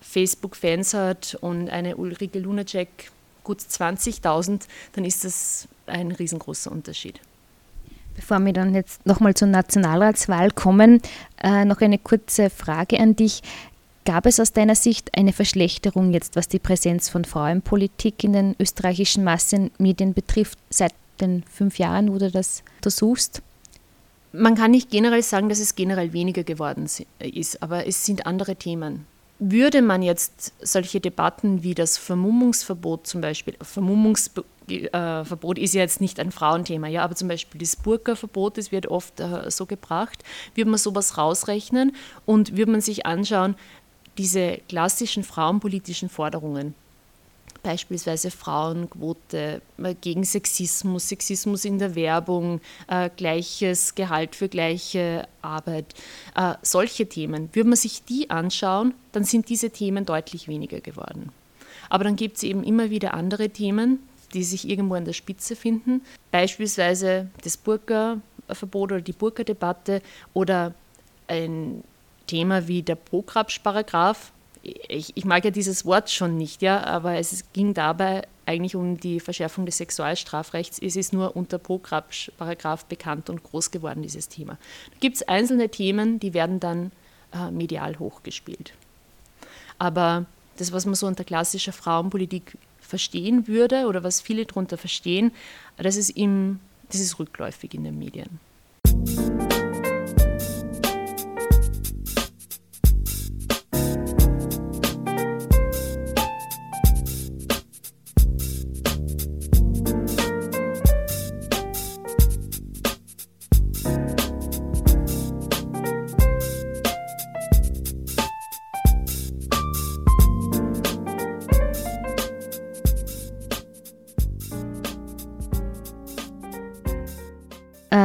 Facebook-Fans 0.00 0.94
hat 0.94 1.36
und 1.40 1.70
eine 1.70 1.96
Ulrike 1.96 2.38
Lunacek 2.38 3.10
gut 3.44 3.60
20.000, 3.60 4.62
dann 4.92 5.04
ist 5.04 5.24
das 5.24 5.68
ein 5.86 6.12
riesengroßer 6.12 6.70
Unterschied. 6.70 7.20
Bevor 8.14 8.40
wir 8.40 8.52
dann 8.52 8.74
jetzt 8.74 9.04
nochmal 9.06 9.34
zur 9.34 9.48
Nationalratswahl 9.48 10.50
kommen, 10.50 11.00
äh, 11.42 11.64
noch 11.64 11.80
eine 11.80 11.98
kurze 11.98 12.50
Frage 12.50 12.98
an 13.00 13.16
dich. 13.16 13.42
Gab 14.04 14.26
es 14.26 14.40
aus 14.40 14.52
deiner 14.52 14.74
Sicht 14.74 15.16
eine 15.16 15.32
Verschlechterung 15.32 16.12
jetzt, 16.12 16.36
was 16.36 16.48
die 16.48 16.58
Präsenz 16.58 17.08
von 17.08 17.24
Frauenpolitik 17.24 18.24
in 18.24 18.32
den 18.32 18.56
österreichischen 18.58 19.22
Massenmedien 19.24 20.12
betrifft, 20.12 20.58
seit 20.70 20.92
den 21.20 21.44
fünf 21.44 21.78
Jahren, 21.78 22.12
wo 22.12 22.18
du 22.18 22.30
das 22.30 22.64
untersuchst? 22.76 23.42
Man 24.32 24.54
kann 24.54 24.70
nicht 24.70 24.90
generell 24.90 25.22
sagen, 25.22 25.48
dass 25.48 25.60
es 25.60 25.74
generell 25.74 26.12
weniger 26.12 26.42
geworden 26.42 26.88
ist, 27.18 27.62
aber 27.62 27.86
es 27.86 28.04
sind 28.06 28.26
andere 28.26 28.56
Themen. 28.56 29.06
Würde 29.38 29.82
man 29.82 30.02
jetzt 30.02 30.52
solche 30.62 31.00
Debatten 31.00 31.62
wie 31.62 31.74
das 31.74 31.98
Vermummungsverbot 31.98 33.06
zum 33.06 33.20
Beispiel, 33.20 33.56
Vermummungsverbot 33.60 35.58
ist 35.58 35.74
ja 35.74 35.80
jetzt 35.80 36.00
nicht 36.00 36.20
ein 36.20 36.30
Frauenthema, 36.30 36.86
ja, 36.86 37.02
aber 37.02 37.16
zum 37.16 37.28
Beispiel 37.28 37.60
das 37.60 37.76
Burka-Verbot, 37.76 38.56
das 38.56 38.72
wird 38.72 38.86
oft 38.86 39.20
äh, 39.20 39.50
so 39.50 39.66
gebracht, 39.66 40.22
würde 40.54 40.70
man 40.70 40.78
sowas 40.78 41.18
rausrechnen 41.18 41.94
und 42.24 42.56
würde 42.56 42.70
man 42.70 42.80
sich 42.80 43.04
anschauen, 43.04 43.56
diese 44.16 44.58
klassischen 44.68 45.24
frauenpolitischen 45.24 46.08
Forderungen, 46.08 46.74
beispielsweise 47.62 48.30
Frauenquote, 48.30 49.62
äh, 49.78 49.94
gegen 50.00 50.24
Sexismus, 50.24 51.08
Sexismus 51.08 51.64
in 51.64 51.78
der 51.78 51.94
Werbung, 51.94 52.60
äh, 52.88 53.10
gleiches 53.16 53.94
Gehalt 53.94 54.34
für 54.36 54.48
gleiche 54.48 55.26
Arbeit, 55.42 55.94
äh, 56.34 56.54
solche 56.62 57.08
Themen, 57.08 57.48
würde 57.52 57.70
man 57.70 57.76
sich 57.76 58.04
die 58.04 58.30
anschauen, 58.30 58.94
dann 59.12 59.24
sind 59.24 59.48
diese 59.48 59.70
Themen 59.70 60.04
deutlich 60.04 60.48
weniger 60.48 60.80
geworden. 60.80 61.30
Aber 61.88 62.04
dann 62.04 62.16
gibt 62.16 62.36
es 62.38 62.42
eben 62.42 62.64
immer 62.64 62.90
wieder 62.90 63.14
andere 63.14 63.50
Themen, 63.50 64.00
die 64.34 64.44
sich 64.44 64.68
irgendwo 64.68 64.94
an 64.94 65.04
der 65.04 65.12
Spitze 65.12 65.56
finden, 65.56 66.02
beispielsweise 66.30 67.28
das 67.44 67.56
Burka-Verbot 67.56 68.92
oder 68.92 69.00
die 69.00 69.12
Burka-Debatte 69.12 70.00
oder 70.32 70.74
ein 71.28 71.84
Thema 72.26 72.66
wie 72.66 72.82
der 72.82 72.94
Prograpsch-Paragraph. 72.94 74.32
Ich, 74.62 75.16
ich, 75.16 75.24
mag 75.24 75.44
ja 75.44 75.50
dieses 75.50 75.84
Wort 75.84 76.08
schon 76.10 76.36
nicht, 76.36 76.62
ja, 76.62 76.84
aber 76.84 77.16
es 77.16 77.44
ging 77.52 77.74
dabei 77.74 78.22
eigentlich 78.46 78.76
um 78.76 78.96
die 78.98 79.18
Verschärfung 79.18 79.66
des 79.66 79.78
Sexualstrafrechts. 79.78 80.78
Es 80.80 80.94
ist 80.94 81.12
nur 81.12 81.36
unter 81.36 81.58
Prograpsch-Paragraph 81.58 82.84
bekannt 82.84 83.28
und 83.28 83.42
groß 83.42 83.72
geworden, 83.72 84.02
dieses 84.02 84.28
Thema. 84.28 84.58
Da 84.92 84.98
gibt 85.00 85.16
es 85.16 85.22
einzelne 85.26 85.68
Themen, 85.68 86.20
die 86.20 86.32
werden 86.32 86.60
dann 86.60 86.92
äh, 87.32 87.50
medial 87.50 87.98
hochgespielt. 87.98 88.72
Aber 89.78 90.26
das, 90.58 90.72
was 90.72 90.86
man 90.86 90.94
so 90.94 91.06
unter 91.06 91.24
klassischer 91.24 91.72
Frauenpolitik 91.72 92.56
verstehen 92.80 93.48
würde 93.48 93.86
oder 93.86 94.04
was 94.04 94.20
viele 94.20 94.44
darunter 94.44 94.76
verstehen, 94.76 95.32
das 95.76 95.96
ist, 95.96 96.10
im, 96.10 96.60
das 96.88 97.00
ist 97.00 97.18
rückläufig 97.18 97.74
in 97.74 97.84
den 97.84 97.98
Medien. 97.98 98.38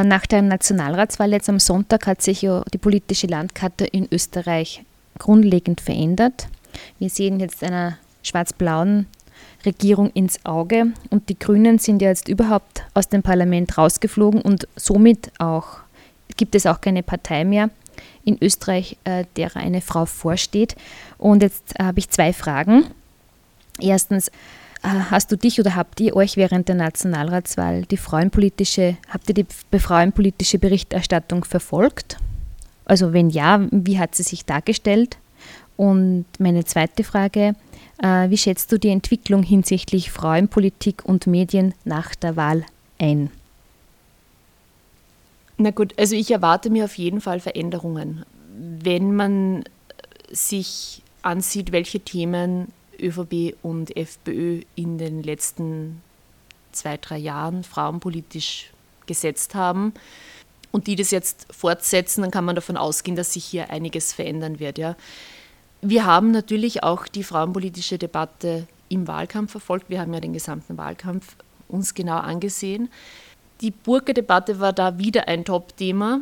Nach 0.07 0.25
der 0.25 0.41
Nationalratswahl 0.41 1.31
jetzt 1.31 1.49
am 1.49 1.59
Sonntag 1.59 2.07
hat 2.07 2.21
sich 2.21 2.41
ja 2.41 2.63
die 2.73 2.77
politische 2.77 3.27
Landkarte 3.27 3.85
in 3.85 4.07
Österreich 4.11 4.83
grundlegend 5.19 5.81
verändert. 5.81 6.47
Wir 6.99 7.09
sehen 7.09 7.39
jetzt 7.39 7.63
einer 7.63 7.97
schwarz-blauen 8.23 9.07
Regierung 9.65 10.11
ins 10.11 10.45
Auge 10.45 10.87
und 11.09 11.29
die 11.29 11.37
Grünen 11.37 11.79
sind 11.79 12.01
ja 12.01 12.09
jetzt 12.09 12.27
überhaupt 12.27 12.83
aus 12.93 13.09
dem 13.09 13.23
Parlament 13.23 13.77
rausgeflogen 13.77 14.41
und 14.41 14.67
somit 14.75 15.31
auch 15.39 15.79
gibt 16.37 16.55
es 16.55 16.65
auch 16.65 16.81
keine 16.81 17.03
Partei 17.03 17.43
mehr 17.43 17.69
in 18.23 18.37
Österreich, 18.41 18.97
äh, 19.05 19.25
der 19.35 19.55
eine 19.55 19.81
Frau 19.81 20.05
vorsteht. 20.05 20.75
Und 21.17 21.41
jetzt 21.41 21.73
habe 21.79 21.99
ich 21.99 22.09
zwei 22.09 22.33
Fragen. 22.33 22.85
Erstens, 23.79 24.31
hast 24.87 25.31
du 25.31 25.37
dich 25.37 25.59
oder 25.59 25.75
habt 25.75 25.99
ihr 25.99 26.15
euch 26.15 26.37
während 26.37 26.67
der 26.67 26.75
Nationalratswahl 26.75 27.83
die 27.83 27.97
frauenpolitische, 27.97 28.97
habt 29.09 29.29
ihr 29.29 29.35
die 29.35 29.45
frauenpolitische 29.79 30.59
Berichterstattung 30.59 31.43
verfolgt? 31.43 32.17
Also 32.85 33.13
wenn 33.13 33.29
ja, 33.29 33.67
wie 33.71 33.99
hat 33.99 34.15
sie 34.15 34.23
sich 34.23 34.45
dargestellt? 34.45 35.17
Und 35.75 36.25
meine 36.39 36.65
zweite 36.65 37.03
Frage, 37.03 37.55
äh, 38.01 38.29
wie 38.29 38.37
schätzt 38.37 38.71
du 38.71 38.79
die 38.79 38.89
Entwicklung 38.89 39.43
hinsichtlich 39.43 40.11
Frauenpolitik 40.11 41.05
und 41.05 41.27
Medien 41.27 41.73
nach 41.85 42.15
der 42.15 42.35
Wahl 42.35 42.63
ein? 42.99 43.29
Na 45.57 45.71
gut, 45.71 45.93
also 45.97 46.15
ich 46.15 46.31
erwarte 46.31 46.69
mir 46.69 46.85
auf 46.85 46.97
jeden 46.97 47.21
Fall 47.21 47.39
Veränderungen. 47.39 48.25
Wenn 48.57 49.15
man 49.15 49.63
sich 50.31 51.01
ansieht, 51.21 51.71
welche 51.71 51.99
Themen 51.99 52.71
ÖVP 53.01 53.55
und 53.61 53.95
FPÖ 53.95 54.61
in 54.75 54.97
den 54.97 55.23
letzten 55.23 56.01
zwei, 56.71 56.97
drei 56.97 57.17
Jahren 57.17 57.63
frauenpolitisch 57.63 58.71
gesetzt 59.05 59.55
haben 59.55 59.93
und 60.71 60.87
die 60.87 60.95
das 60.95 61.11
jetzt 61.11 61.47
fortsetzen, 61.51 62.21
dann 62.21 62.31
kann 62.31 62.45
man 62.45 62.55
davon 62.55 62.77
ausgehen, 62.77 63.15
dass 63.15 63.33
sich 63.33 63.45
hier 63.45 63.69
einiges 63.69 64.13
verändern 64.13 64.59
wird. 64.59 64.77
Ja. 64.77 64.95
Wir 65.81 66.05
haben 66.05 66.31
natürlich 66.31 66.83
auch 66.83 67.07
die 67.07 67.23
frauenpolitische 67.23 67.97
Debatte 67.97 68.67
im 68.89 69.07
Wahlkampf 69.07 69.51
verfolgt. 69.51 69.89
Wir 69.89 70.01
haben 70.01 70.13
ja 70.13 70.19
den 70.19 70.33
gesamten 70.33 70.77
Wahlkampf 70.77 71.35
uns 71.67 71.93
genau 71.93 72.17
angesehen. 72.17 72.89
Die 73.61 73.71
Burka-Debatte 73.71 74.59
war 74.59 74.73
da 74.73 74.97
wieder 74.97 75.27
ein 75.27 75.45
Top-Thema, 75.45 76.21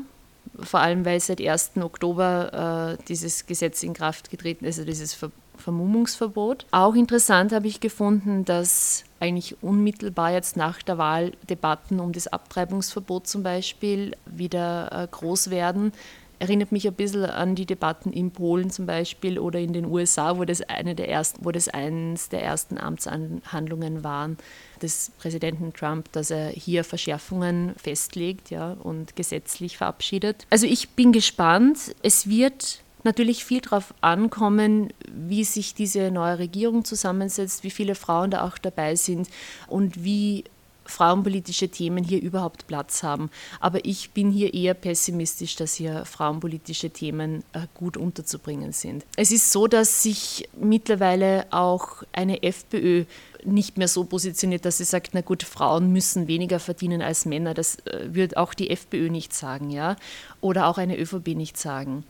vor 0.60 0.80
allem 0.80 1.04
weil 1.04 1.20
seit 1.20 1.42
1. 1.42 1.72
Oktober 1.82 2.98
äh, 2.98 3.04
dieses 3.08 3.46
Gesetz 3.46 3.84
in 3.84 3.94
Kraft 3.94 4.30
getreten 4.30 4.64
ist, 4.66 4.78
also 4.78 4.86
dieses 4.86 5.14
Verbot 5.14 5.45
Vermummungsverbot. 5.66 6.68
Auch 6.70 6.94
interessant 6.94 7.52
habe 7.52 7.66
ich 7.66 7.80
gefunden, 7.80 8.46
dass 8.46 9.04
eigentlich 9.20 9.64
unmittelbar 9.64 10.32
jetzt 10.32 10.58
nach 10.58 10.84
der 10.84 11.00
Wahl 11.00 11.32
Debatten 11.50 12.00
um 12.00 12.12
das 12.12 12.28
Abtreibungsverbot 12.28 13.26
zum 13.26 13.42
Beispiel 13.42 14.16
wieder 14.28 14.92
äh, 14.92 15.08
groß 15.10 15.50
werden. 15.50 15.92
Erinnert 16.38 16.72
mich 16.72 16.88
ein 16.88 16.94
bisschen 16.94 17.26
an 17.26 17.56
die 17.56 17.66
Debatten 17.66 18.14
in 18.14 18.30
Polen 18.30 18.70
zum 18.70 18.86
Beispiel 18.86 19.40
oder 19.40 19.58
in 19.58 19.74
den 19.74 19.86
USA, 19.86 20.38
wo 20.38 20.46
das 20.46 20.62
eine 20.62 20.94
der 20.94 21.10
ersten, 21.10 21.44
wo 21.44 21.52
das 21.52 21.68
eines 21.68 22.30
der 22.30 22.44
ersten 22.44 22.78
Amtshandlungen 22.78 24.04
waren 24.04 24.38
des 24.84 25.14
Präsidenten 25.18 25.74
Trump, 25.74 26.12
dass 26.12 26.30
er 26.30 26.50
hier 26.50 26.84
Verschärfungen 26.84 27.74
festlegt 27.82 28.52
ja, 28.52 28.74
und 28.84 29.16
gesetzlich 29.16 29.78
verabschiedet. 29.78 30.46
Also 30.52 30.68
ich 30.68 30.90
bin 30.90 31.12
gespannt. 31.12 31.96
Es 32.04 32.30
wird 32.30 32.85
natürlich 33.06 33.46
viel 33.46 33.62
darauf 33.62 33.94
ankommen, 34.02 34.90
wie 35.10 35.44
sich 35.44 35.74
diese 35.74 36.12
neue 36.12 36.40
Regierung 36.40 36.84
zusammensetzt, 36.84 37.64
wie 37.64 37.72
viele 37.72 37.96
Frauen 37.96 38.32
da 38.32 38.46
auch 38.46 38.58
dabei 38.58 38.96
sind 38.96 39.30
und 39.68 40.04
wie 40.04 40.44
frauenpolitische 40.86 41.70
Themen 41.70 42.04
hier 42.04 42.22
überhaupt 42.22 42.68
Platz 42.68 43.04
haben. 43.04 43.30
Aber 43.60 43.84
ich 43.86 44.12
bin 44.12 44.32
hier 44.32 44.54
eher 44.54 44.74
pessimistisch, 44.74 45.56
dass 45.56 45.76
hier 45.76 46.06
frauenpolitische 46.06 46.90
Themen 46.90 47.44
äh, 47.54 47.62
gut 47.74 47.98
unterzubringen 47.98 48.72
sind. 48.72 49.06
Es 49.16 49.32
ist 49.32 49.52
so, 49.52 49.68
dass 49.68 50.04
sich 50.04 50.48
mittlerweile 50.60 51.48
auch 51.52 52.04
eine 52.14 52.44
FPÖ 52.44 53.06
nicht 53.44 53.78
mehr 53.78 53.88
so 53.88 54.04
positioniert, 54.06 54.66
dass 54.66 54.78
sie 54.78 54.86
sagt, 54.86 55.12
na 55.14 55.22
gut, 55.22 55.44
Frauen 55.44 55.92
müssen 55.92 56.28
weniger 56.28 56.60
verdienen 56.60 57.02
als 57.02 57.26
Männer. 57.26 57.54
Das 57.54 57.78
äh, 57.86 58.14
wird 58.14 58.38
auch 58.38 58.54
die 58.54 58.70
FPÖ 58.70 59.10
nicht 59.10 59.34
sagen, 59.34 59.70
ja, 59.70 59.96
oder 60.42 60.68
auch 60.68 60.78
eine 60.78 60.98
ÖVP 60.98 61.30
nicht 61.30 61.58
sagen. 61.58 62.04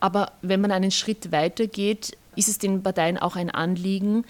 Aber 0.00 0.32
wenn 0.42 0.60
man 0.60 0.72
einen 0.72 0.90
Schritt 0.90 1.32
weiter 1.32 1.66
geht, 1.66 2.16
ist 2.36 2.48
es 2.48 2.58
den 2.58 2.82
Parteien 2.82 3.18
auch 3.18 3.36
ein 3.36 3.50
Anliegen, 3.50 4.24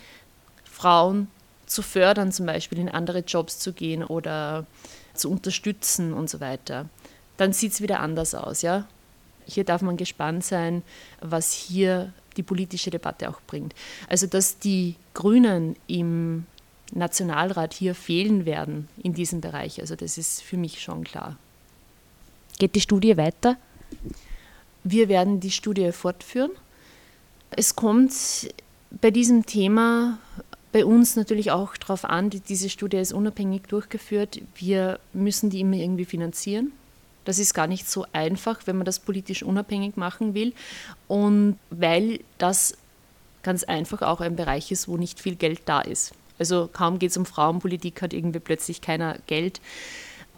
Frauen 0.64 1.28
zu 1.66 1.82
fördern, 1.82 2.32
zum 2.32 2.46
Beispiel 2.46 2.78
in 2.78 2.88
andere 2.88 3.20
Jobs 3.20 3.58
zu 3.58 3.72
gehen 3.72 4.04
oder 4.04 4.66
zu 5.14 5.30
unterstützen 5.30 6.12
und 6.12 6.30
so 6.30 6.40
weiter. 6.40 6.88
Dann 7.36 7.52
sieht 7.52 7.72
es 7.72 7.80
wieder 7.80 8.00
anders 8.00 8.34
aus. 8.34 8.62
Ja? 8.62 8.86
Hier 9.44 9.64
darf 9.64 9.82
man 9.82 9.96
gespannt 9.96 10.44
sein, 10.44 10.82
was 11.20 11.52
hier 11.52 12.12
die 12.36 12.42
politische 12.42 12.90
Debatte 12.90 13.28
auch 13.28 13.40
bringt. 13.46 13.74
Also, 14.08 14.26
dass 14.26 14.58
die 14.58 14.96
Grünen 15.14 15.76
im 15.86 16.46
Nationalrat 16.92 17.74
hier 17.74 17.94
fehlen 17.94 18.44
werden 18.44 18.88
in 19.02 19.14
diesem 19.14 19.40
Bereich, 19.40 19.80
also 19.80 19.96
das 19.96 20.18
ist 20.18 20.42
für 20.42 20.56
mich 20.56 20.80
schon 20.80 21.02
klar. 21.02 21.36
Geht 22.58 22.74
die 22.74 22.80
Studie 22.80 23.16
weiter? 23.16 23.56
Wir 24.88 25.08
werden 25.08 25.40
die 25.40 25.50
Studie 25.50 25.90
fortführen. 25.90 26.52
Es 27.50 27.74
kommt 27.74 28.12
bei 29.00 29.10
diesem 29.10 29.44
Thema 29.44 30.18
bei 30.70 30.84
uns 30.84 31.16
natürlich 31.16 31.50
auch 31.50 31.76
darauf 31.76 32.04
an, 32.04 32.30
diese 32.30 32.68
Studie 32.68 32.98
ist 32.98 33.12
unabhängig 33.12 33.62
durchgeführt. 33.66 34.40
Wir 34.54 35.00
müssen 35.12 35.50
die 35.50 35.60
immer 35.60 35.76
irgendwie 35.76 36.04
finanzieren. 36.04 36.70
Das 37.24 37.40
ist 37.40 37.52
gar 37.52 37.66
nicht 37.66 37.90
so 37.90 38.06
einfach, 38.12 38.60
wenn 38.66 38.76
man 38.76 38.84
das 38.84 39.00
politisch 39.00 39.42
unabhängig 39.42 39.96
machen 39.96 40.34
will. 40.34 40.52
Und 41.08 41.58
weil 41.70 42.20
das 42.38 42.76
ganz 43.42 43.64
einfach 43.64 44.02
auch 44.02 44.20
ein 44.20 44.36
Bereich 44.36 44.70
ist, 44.70 44.86
wo 44.86 44.96
nicht 44.96 45.18
viel 45.18 45.34
Geld 45.34 45.62
da 45.64 45.80
ist. 45.80 46.12
Also 46.38 46.70
kaum 46.72 47.00
geht 47.00 47.10
es 47.10 47.16
um 47.16 47.26
Frauenpolitik, 47.26 48.02
hat 48.02 48.12
irgendwie 48.12 48.38
plötzlich 48.38 48.82
keiner 48.82 49.18
Geld. 49.26 49.60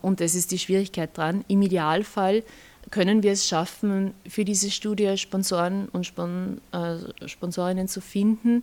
Und 0.01 0.21
das 0.21 0.35
ist 0.35 0.53
die 0.53 0.59
Schwierigkeit 0.59 1.15
dran. 1.19 1.45
Im 1.49 1.61
Idealfall 1.61 2.45
können 2.91 3.23
wir 3.23 3.33
es 3.33 3.47
schaffen, 3.47 4.15
für 4.27 4.45
diese 4.45 4.71
Studie 4.71 5.17
Sponsoren 5.17 5.89
und 5.89 6.07
Spon 6.07 6.61
äh, 6.73 7.29
Sponsorinnen 7.29 7.89
zu 7.89 8.01
finden, 8.01 8.63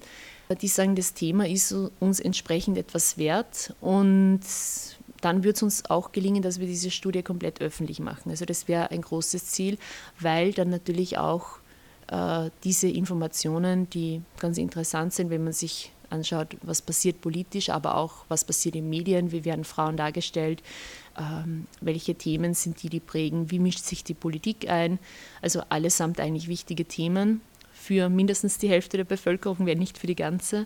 die 0.61 0.67
sagen, 0.67 0.95
das 0.95 1.13
Thema 1.13 1.47
ist 1.47 1.75
uns 1.99 2.19
entsprechend 2.19 2.77
etwas 2.77 3.17
wert 3.17 3.73
und 3.81 4.41
dann 5.21 5.43
wird 5.43 5.55
es 5.55 5.63
uns 5.63 5.89
auch 5.89 6.11
gelingen, 6.11 6.43
dass 6.43 6.59
wir 6.59 6.67
diese 6.67 6.91
Studie 6.91 7.23
komplett 7.23 7.61
öffentlich 7.61 7.99
machen. 7.99 8.29
Also 8.29 8.45
das 8.45 8.67
wäre 8.67 8.91
ein 8.91 9.01
großes 9.01 9.45
Ziel, 9.45 9.77
weil 10.19 10.53
dann 10.53 10.69
natürlich 10.69 11.17
auch 11.17 11.59
äh, 12.07 12.51
diese 12.63 12.87
Informationen, 12.87 13.89
die 13.89 14.21
ganz 14.39 14.57
interessant 14.57 15.13
sind, 15.13 15.31
wenn 15.31 15.43
man 15.43 15.53
sich 15.53 15.91
anschaut, 16.15 16.57
was 16.61 16.81
passiert 16.81 17.21
politisch, 17.21 17.69
aber 17.69 17.95
auch 17.95 18.25
was 18.27 18.43
passiert 18.43 18.75
in 18.75 18.89
Medien, 18.89 19.31
wie 19.31 19.45
werden 19.45 19.63
Frauen 19.63 19.97
dargestellt, 19.97 20.63
ähm, 21.17 21.67
welche 21.81 22.15
Themen 22.15 22.53
sind 22.53 22.81
die, 22.83 22.89
die 22.89 22.99
prägen, 22.99 23.51
wie 23.51 23.59
mischt 23.59 23.83
sich 23.83 24.03
die 24.03 24.13
Politik 24.13 24.69
ein. 24.69 24.99
Also 25.41 25.61
allesamt 25.69 26.19
eigentlich 26.19 26.47
wichtige 26.47 26.85
Themen 26.85 27.41
für 27.73 28.09
mindestens 28.09 28.57
die 28.57 28.69
Hälfte 28.69 28.97
der 28.97 29.03
Bevölkerung, 29.03 29.65
wenn 29.65 29.77
nicht 29.77 29.97
für 29.97 30.07
die 30.07 30.15
ganze. 30.15 30.65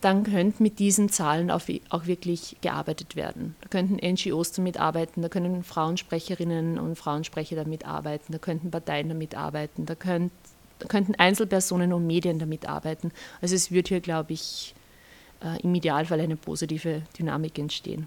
Dann 0.00 0.24
könnte 0.24 0.62
mit 0.62 0.78
diesen 0.78 1.10
Zahlen 1.10 1.50
auch, 1.50 1.62
wirklich 2.06 2.56
gearbeitet 2.60 3.14
werden. 3.14 3.56
Da 3.60 3.68
könnten 3.68 3.96
NGOs 3.96 4.52
damit 4.52 4.80
arbeiten, 4.80 5.22
da 5.22 5.28
können 5.28 5.62
Frauensprecherinnen 5.62 6.78
und 6.78 6.96
Frauensprecher 6.96 7.56
damit 7.56 7.86
arbeiten, 7.86 8.32
da 8.32 8.38
könnten 8.38 8.70
Parteien 8.70 9.08
damit 9.08 9.34
arbeiten, 9.34 9.84
da, 9.84 9.94
könnt, 9.94 10.32
da 10.32 10.51
könnten 10.88 11.14
Einzelpersonen 11.16 11.92
und 11.92 12.06
Medien 12.06 12.38
damit 12.38 12.68
arbeiten. 12.68 13.12
Also 13.40 13.54
es 13.54 13.70
wird 13.70 13.88
hier, 13.88 14.00
glaube 14.00 14.32
ich, 14.32 14.74
äh, 15.42 15.60
im 15.62 15.74
Idealfall 15.74 16.20
eine 16.20 16.36
positive 16.36 17.02
Dynamik 17.18 17.58
entstehen. 17.58 18.06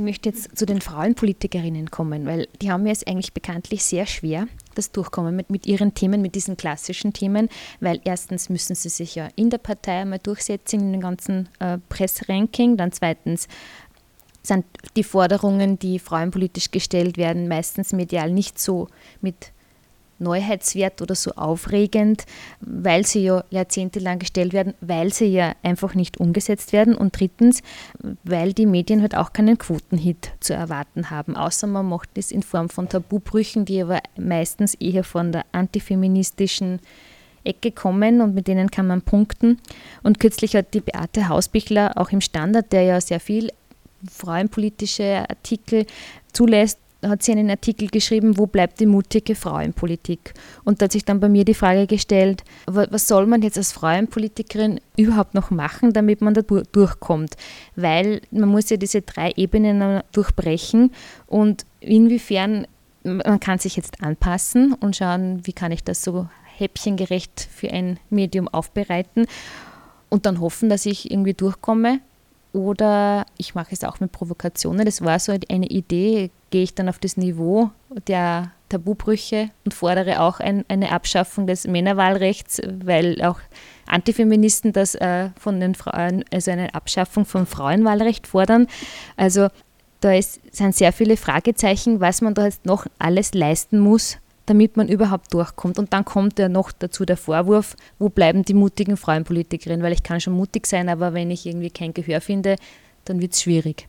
Möchte 0.00 0.28
jetzt 0.28 0.56
zu 0.56 0.66
den 0.66 0.80
Frauenpolitikerinnen 0.80 1.90
kommen, 1.90 2.26
weil 2.26 2.48
die 2.60 2.70
haben 2.70 2.86
es 2.86 3.06
eigentlich 3.06 3.32
bekanntlich 3.32 3.84
sehr 3.84 4.06
schwer, 4.06 4.48
das 4.74 4.92
Durchkommen 4.92 5.34
mit, 5.34 5.50
mit 5.50 5.66
ihren 5.66 5.94
Themen, 5.94 6.22
mit 6.22 6.34
diesen 6.34 6.56
klassischen 6.56 7.12
Themen, 7.12 7.48
weil 7.80 8.00
erstens 8.04 8.48
müssen 8.48 8.74
sie 8.74 8.88
sich 8.88 9.14
ja 9.14 9.28
in 9.36 9.50
der 9.50 9.58
Partei 9.58 10.02
einmal 10.02 10.18
durchsetzen, 10.18 10.80
in 10.80 10.92
dem 10.92 11.00
ganzen 11.00 11.48
äh, 11.58 11.78
Pressranking, 11.88 12.76
dann 12.76 12.92
zweitens 12.92 13.48
sind 14.42 14.64
die 14.96 15.02
Forderungen, 15.02 15.78
die 15.78 15.98
frauenpolitisch 15.98 16.70
gestellt 16.70 17.16
werden, 17.16 17.48
meistens 17.48 17.92
medial 17.92 18.30
nicht 18.30 18.58
so 18.58 18.88
mit 19.20 19.52
Neuheitswert 20.18 21.02
oder 21.02 21.14
so 21.14 21.32
aufregend, 21.32 22.24
weil 22.60 23.04
sie 23.04 23.24
ja 23.24 23.44
jahrzehntelang 23.50 24.18
gestellt 24.18 24.52
werden, 24.52 24.74
weil 24.80 25.12
sie 25.12 25.26
ja 25.26 25.54
einfach 25.62 25.94
nicht 25.94 26.18
umgesetzt 26.18 26.72
werden 26.72 26.94
und 26.94 27.18
drittens, 27.18 27.62
weil 28.24 28.52
die 28.52 28.66
Medien 28.66 29.02
halt 29.02 29.16
auch 29.16 29.32
keinen 29.32 29.58
Quotenhit 29.58 30.32
zu 30.40 30.54
erwarten 30.54 31.10
haben, 31.10 31.36
außer 31.36 31.66
man 31.66 31.86
macht 31.86 32.10
es 32.16 32.30
in 32.30 32.42
Form 32.42 32.68
von 32.68 32.88
Tabubrüchen, 32.88 33.64
die 33.64 33.82
aber 33.82 34.00
meistens 34.16 34.74
eher 34.74 35.04
von 35.04 35.32
der 35.32 35.44
antifeministischen 35.52 36.80
Ecke 37.44 37.70
kommen 37.70 38.20
und 38.20 38.34
mit 38.34 38.48
denen 38.48 38.70
kann 38.70 38.86
man 38.86 39.02
punkten. 39.02 39.60
Und 40.02 40.18
kürzlich 40.18 40.56
hat 40.56 40.74
die 40.74 40.80
Beate 40.80 41.28
Hausbichler 41.28 41.92
auch 41.96 42.10
im 42.10 42.20
Standard, 42.20 42.72
der 42.72 42.82
ja 42.82 43.00
sehr 43.00 43.20
viel 43.20 43.50
frauenpolitische 44.10 45.24
Artikel 45.28 45.86
zulässt, 46.32 46.78
hat 47.02 47.22
sie 47.22 47.32
einen 47.32 47.50
Artikel 47.50 47.88
geschrieben, 47.88 48.38
wo 48.38 48.46
bleibt 48.46 48.80
die 48.80 48.86
mutige 48.86 49.34
Frauenpolitik? 49.34 50.34
Und 50.64 50.80
da 50.80 50.84
hat 50.84 50.92
sich 50.92 51.04
dann 51.04 51.20
bei 51.20 51.28
mir 51.28 51.44
die 51.44 51.54
Frage 51.54 51.86
gestellt, 51.86 52.42
was 52.66 53.08
soll 53.08 53.26
man 53.26 53.42
jetzt 53.42 53.58
als 53.58 53.72
Frauenpolitikerin 53.72 54.80
überhaupt 54.96 55.34
noch 55.34 55.50
machen, 55.50 55.92
damit 55.92 56.20
man 56.20 56.34
da 56.34 56.42
durchkommt? 56.42 57.36
Weil 57.74 58.20
man 58.30 58.48
muss 58.48 58.70
ja 58.70 58.76
diese 58.76 59.02
drei 59.02 59.32
Ebenen 59.36 60.02
durchbrechen 60.12 60.92
und 61.26 61.66
inwiefern, 61.80 62.66
man 63.02 63.40
kann 63.40 63.58
sich 63.58 63.76
jetzt 63.76 64.02
anpassen 64.02 64.72
und 64.72 64.96
schauen, 64.96 65.40
wie 65.44 65.52
kann 65.52 65.72
ich 65.72 65.84
das 65.84 66.02
so 66.02 66.28
häppchengerecht 66.56 67.46
für 67.54 67.70
ein 67.70 67.98
Medium 68.10 68.48
aufbereiten 68.48 69.26
und 70.08 70.26
dann 70.26 70.40
hoffen, 70.40 70.68
dass 70.68 70.86
ich 70.86 71.10
irgendwie 71.10 71.34
durchkomme 71.34 72.00
oder 72.56 73.26
ich 73.36 73.54
mache 73.54 73.72
es 73.72 73.84
auch 73.84 74.00
mit 74.00 74.12
Provokationen. 74.12 74.86
Das 74.86 75.02
war 75.02 75.18
so 75.18 75.36
eine 75.50 75.66
Idee, 75.66 76.30
gehe 76.48 76.62
ich 76.62 76.74
dann 76.74 76.88
auf 76.88 76.98
das 76.98 77.18
Niveau 77.18 77.70
der 78.08 78.50
Tabubrüche 78.70 79.50
und 79.66 79.74
fordere 79.74 80.22
auch 80.22 80.40
ein, 80.40 80.64
eine 80.68 80.90
Abschaffung 80.90 81.46
des 81.46 81.66
Männerwahlrechts, 81.66 82.62
weil 82.82 83.20
auch 83.22 83.38
Antifeministen 83.86 84.72
das 84.72 84.94
äh, 84.94 85.28
von 85.38 85.60
den 85.60 85.74
Frauen, 85.74 86.24
also 86.32 86.50
eine 86.50 86.74
Abschaffung 86.74 87.26
vom 87.26 87.46
Frauenwahlrecht 87.46 88.26
fordern. 88.26 88.68
Also 89.18 89.48
da 90.00 90.14
ist, 90.14 90.40
sind 90.50 90.74
sehr 90.74 90.92
viele 90.92 91.18
Fragezeichen, 91.18 92.00
was 92.00 92.22
man 92.22 92.32
da 92.32 92.46
jetzt 92.46 92.64
noch 92.64 92.86
alles 92.98 93.34
leisten 93.34 93.78
muss, 93.78 94.16
damit 94.46 94.76
man 94.76 94.88
überhaupt 94.88 95.34
durchkommt. 95.34 95.78
Und 95.78 95.92
dann 95.92 96.04
kommt 96.04 96.38
ja 96.38 96.48
noch 96.48 96.72
dazu 96.72 97.04
der 97.04 97.16
Vorwurf, 97.16 97.76
wo 97.98 98.08
bleiben 98.08 98.44
die 98.44 98.54
mutigen 98.54 98.96
Frauenpolitikerinnen? 98.96 99.82
Weil 99.82 99.92
ich 99.92 100.02
kann 100.02 100.20
schon 100.20 100.34
mutig 100.34 100.66
sein, 100.66 100.88
aber 100.88 101.12
wenn 101.14 101.30
ich 101.30 101.46
irgendwie 101.46 101.70
kein 101.70 101.92
Gehör 101.92 102.20
finde, 102.20 102.56
dann 103.04 103.20
wird 103.20 103.34
es 103.34 103.42
schwierig. 103.42 103.86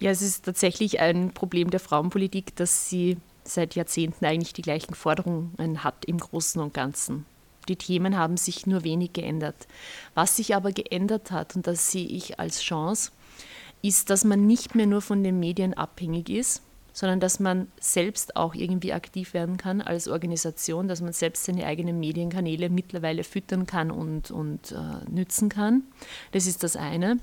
Ja, 0.00 0.10
es 0.10 0.22
ist 0.22 0.44
tatsächlich 0.44 1.00
ein 1.00 1.32
Problem 1.32 1.70
der 1.70 1.80
Frauenpolitik, 1.80 2.54
dass 2.56 2.88
sie 2.88 3.16
seit 3.44 3.74
Jahrzehnten 3.74 4.24
eigentlich 4.24 4.52
die 4.52 4.62
gleichen 4.62 4.94
Forderungen 4.94 5.82
hat 5.82 6.04
im 6.04 6.18
Großen 6.18 6.60
und 6.60 6.74
Ganzen. 6.74 7.24
Die 7.68 7.76
Themen 7.76 8.16
haben 8.16 8.36
sich 8.36 8.66
nur 8.66 8.84
wenig 8.84 9.12
geändert. 9.12 9.66
Was 10.14 10.36
sich 10.36 10.54
aber 10.54 10.72
geändert 10.72 11.30
hat, 11.30 11.56
und 11.56 11.66
das 11.66 11.90
sehe 11.90 12.06
ich 12.06 12.38
als 12.38 12.60
Chance, 12.62 13.10
ist, 13.82 14.10
dass 14.10 14.24
man 14.24 14.46
nicht 14.46 14.74
mehr 14.74 14.86
nur 14.86 15.02
von 15.02 15.22
den 15.22 15.38
Medien 15.38 15.74
abhängig 15.74 16.30
ist, 16.30 16.62
sondern 16.98 17.20
dass 17.20 17.38
man 17.38 17.70
selbst 17.78 18.34
auch 18.34 18.56
irgendwie 18.56 18.92
aktiv 18.92 19.32
werden 19.32 19.56
kann 19.56 19.80
als 19.80 20.08
Organisation, 20.08 20.88
dass 20.88 21.00
man 21.00 21.12
selbst 21.12 21.44
seine 21.44 21.64
eigenen 21.64 22.00
Medienkanäle 22.00 22.70
mittlerweile 22.70 23.22
füttern 23.22 23.66
kann 23.66 23.92
und, 23.92 24.32
und 24.32 24.72
äh, 24.72 25.08
nützen 25.08 25.48
kann. 25.48 25.84
Das 26.32 26.48
ist 26.48 26.64
das 26.64 26.74
eine. 26.74 27.18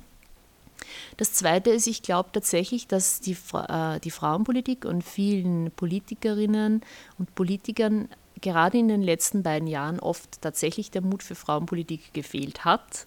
Das 1.17 1.33
Zweite 1.33 1.71
ist, 1.71 1.87
ich 1.87 2.03
glaube 2.03 2.29
tatsächlich, 2.31 2.87
dass 2.87 3.19
die, 3.19 3.35
äh, 3.67 3.99
die 3.99 4.11
Frauenpolitik 4.11 4.85
und 4.85 5.03
vielen 5.03 5.71
Politikerinnen 5.71 6.79
und 7.19 7.35
Politikern 7.35 8.07
gerade 8.39 8.77
in 8.77 8.87
den 8.87 9.01
letzten 9.01 9.43
beiden 9.43 9.67
Jahren 9.67 9.99
oft 9.99 10.41
tatsächlich 10.41 10.89
der 10.89 11.01
Mut 11.01 11.21
für 11.21 11.35
Frauenpolitik 11.35 12.13
gefehlt 12.13 12.63
hat 12.63 13.05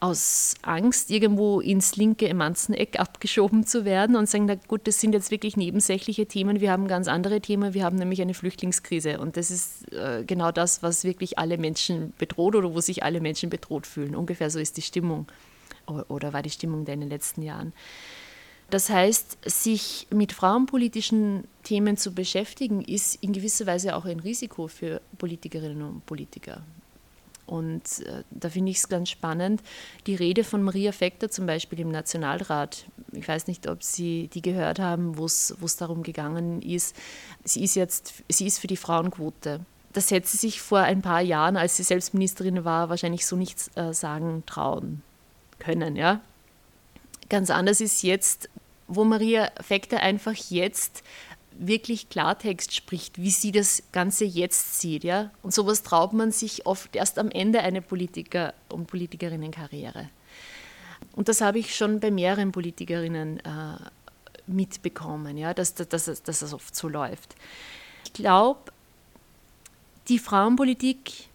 aus 0.00 0.54
Angst, 0.62 1.10
irgendwo 1.10 1.60
ins 1.60 1.96
linke 1.96 2.26
Emanzeneck 2.26 2.98
abgeschoben 2.98 3.66
zu 3.66 3.84
werden 3.84 4.16
und 4.16 4.28
sagen, 4.28 4.46
na 4.46 4.54
gut, 4.54 4.86
das 4.86 4.98
sind 4.98 5.12
jetzt 5.12 5.30
wirklich 5.30 5.58
nebensächliche 5.58 6.26
Themen, 6.26 6.60
wir 6.60 6.72
haben 6.72 6.88
ganz 6.88 7.06
andere 7.06 7.40
Themen, 7.42 7.74
wir 7.74 7.84
haben 7.84 7.96
nämlich 7.96 8.22
eine 8.22 8.32
Flüchtlingskrise 8.32 9.20
und 9.20 9.36
das 9.36 9.50
ist 9.50 9.92
äh, 9.92 10.24
genau 10.26 10.52
das, 10.52 10.82
was 10.82 11.04
wirklich 11.04 11.38
alle 11.38 11.58
Menschen 11.58 12.14
bedroht 12.18 12.56
oder 12.56 12.74
wo 12.74 12.80
sich 12.80 13.02
alle 13.02 13.20
Menschen 13.20 13.50
bedroht 13.50 13.86
fühlen. 13.86 14.16
Ungefähr 14.16 14.50
so 14.50 14.58
ist 14.58 14.78
die 14.78 14.82
Stimmung 14.82 15.26
oder 15.86 16.32
war 16.32 16.42
die 16.42 16.50
Stimmung 16.50 16.86
in 16.86 17.00
den 17.00 17.08
letzten 17.08 17.42
Jahren. 17.42 17.72
Das 18.70 18.88
heißt, 18.88 19.38
sich 19.44 20.06
mit 20.10 20.32
frauenpolitischen 20.32 21.44
Themen 21.64 21.96
zu 21.96 22.14
beschäftigen, 22.14 22.82
ist 22.82 23.16
in 23.16 23.32
gewisser 23.32 23.66
Weise 23.66 23.96
auch 23.96 24.04
ein 24.04 24.20
Risiko 24.20 24.68
für 24.68 25.02
Politikerinnen 25.18 25.82
und 25.82 26.06
Politiker. 26.06 26.62
Und 27.50 28.06
äh, 28.06 28.22
da 28.30 28.48
finde 28.48 28.70
ich 28.70 28.78
es 28.78 28.88
ganz 28.88 29.10
spannend. 29.10 29.60
Die 30.06 30.14
Rede 30.14 30.44
von 30.44 30.62
Maria 30.62 30.92
Fechter 30.92 31.30
zum 31.30 31.46
Beispiel 31.46 31.80
im 31.80 31.88
Nationalrat, 31.90 32.86
ich 33.10 33.26
weiß 33.26 33.48
nicht, 33.48 33.66
ob 33.66 33.82
Sie 33.82 34.28
die 34.32 34.40
gehört 34.40 34.78
haben, 34.78 35.18
wo 35.18 35.24
es 35.24 35.76
darum 35.76 36.04
gegangen 36.04 36.62
ist, 36.62 36.94
sie 37.44 37.64
ist 37.64 37.74
jetzt, 37.74 38.22
sie 38.28 38.46
ist 38.46 38.60
für 38.60 38.68
die 38.68 38.76
Frauenquote. 38.76 39.60
Das 39.92 40.12
hätte 40.12 40.28
sie 40.28 40.36
sich 40.36 40.60
vor 40.60 40.78
ein 40.78 41.02
paar 41.02 41.20
Jahren, 41.20 41.56
als 41.56 41.76
sie 41.76 41.82
selbst 41.82 42.14
Ministerin 42.14 42.64
war, 42.64 42.88
wahrscheinlich 42.88 43.26
so 43.26 43.34
nicht 43.34 43.58
äh, 43.76 43.92
sagen 43.92 44.44
trauen 44.46 45.02
können. 45.58 45.96
Ja? 45.96 46.20
Ganz 47.28 47.50
anders 47.50 47.80
ist 47.80 48.04
jetzt, 48.04 48.48
wo 48.86 49.02
Maria 49.02 49.50
Fechter 49.60 49.98
einfach 49.98 50.34
jetzt 50.34 51.02
wirklich 51.58 52.08
Klartext 52.08 52.74
spricht, 52.74 53.20
wie 53.20 53.30
sie 53.30 53.52
das 53.52 53.82
Ganze 53.92 54.24
jetzt 54.24 54.80
sieht. 54.80 55.04
Ja? 55.04 55.30
Und 55.42 55.52
sowas 55.52 55.82
traut 55.82 56.12
man 56.12 56.32
sich 56.32 56.66
oft 56.66 56.94
erst 56.96 57.18
am 57.18 57.30
Ende 57.30 57.60
einer 57.60 57.80
Politiker- 57.80 58.54
und 58.68 58.86
Politikerinnenkarriere. 58.86 60.08
Und 61.12 61.28
das 61.28 61.40
habe 61.40 61.58
ich 61.58 61.74
schon 61.74 62.00
bei 62.00 62.10
mehreren 62.10 62.52
Politikerinnen 62.52 63.40
äh, 63.40 63.76
mitbekommen, 64.46 65.36
ja? 65.36 65.54
dass, 65.54 65.74
dass, 65.74 65.88
dass, 65.88 66.22
dass 66.22 66.40
das 66.40 66.52
oft 66.52 66.74
so 66.74 66.88
läuft. 66.88 67.34
Ich 68.06 68.12
glaube, 68.12 68.72
die 70.08 70.18
Frauenpolitik 70.18 71.28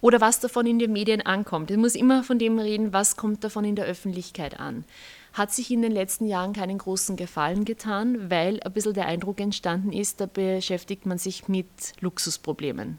oder 0.00 0.20
was 0.20 0.40
davon 0.40 0.66
in 0.66 0.78
den 0.78 0.92
Medien 0.92 1.20
ankommt. 1.22 1.70
Ich 1.70 1.76
muss 1.76 1.94
immer 1.94 2.22
von 2.22 2.38
dem 2.38 2.58
reden, 2.58 2.92
was 2.92 3.16
kommt 3.16 3.44
davon 3.44 3.64
in 3.64 3.76
der 3.76 3.84
Öffentlichkeit 3.84 4.58
an. 4.58 4.84
Hat 5.32 5.52
sich 5.52 5.70
in 5.70 5.82
den 5.82 5.92
letzten 5.92 6.26
Jahren 6.26 6.52
keinen 6.52 6.78
großen 6.78 7.16
Gefallen 7.16 7.64
getan, 7.64 8.30
weil 8.30 8.60
ein 8.62 8.72
bisschen 8.72 8.94
der 8.94 9.06
Eindruck 9.06 9.40
entstanden 9.40 9.92
ist, 9.92 10.20
da 10.20 10.26
beschäftigt 10.26 11.06
man 11.06 11.18
sich 11.18 11.48
mit 11.48 11.68
Luxusproblemen, 12.00 12.98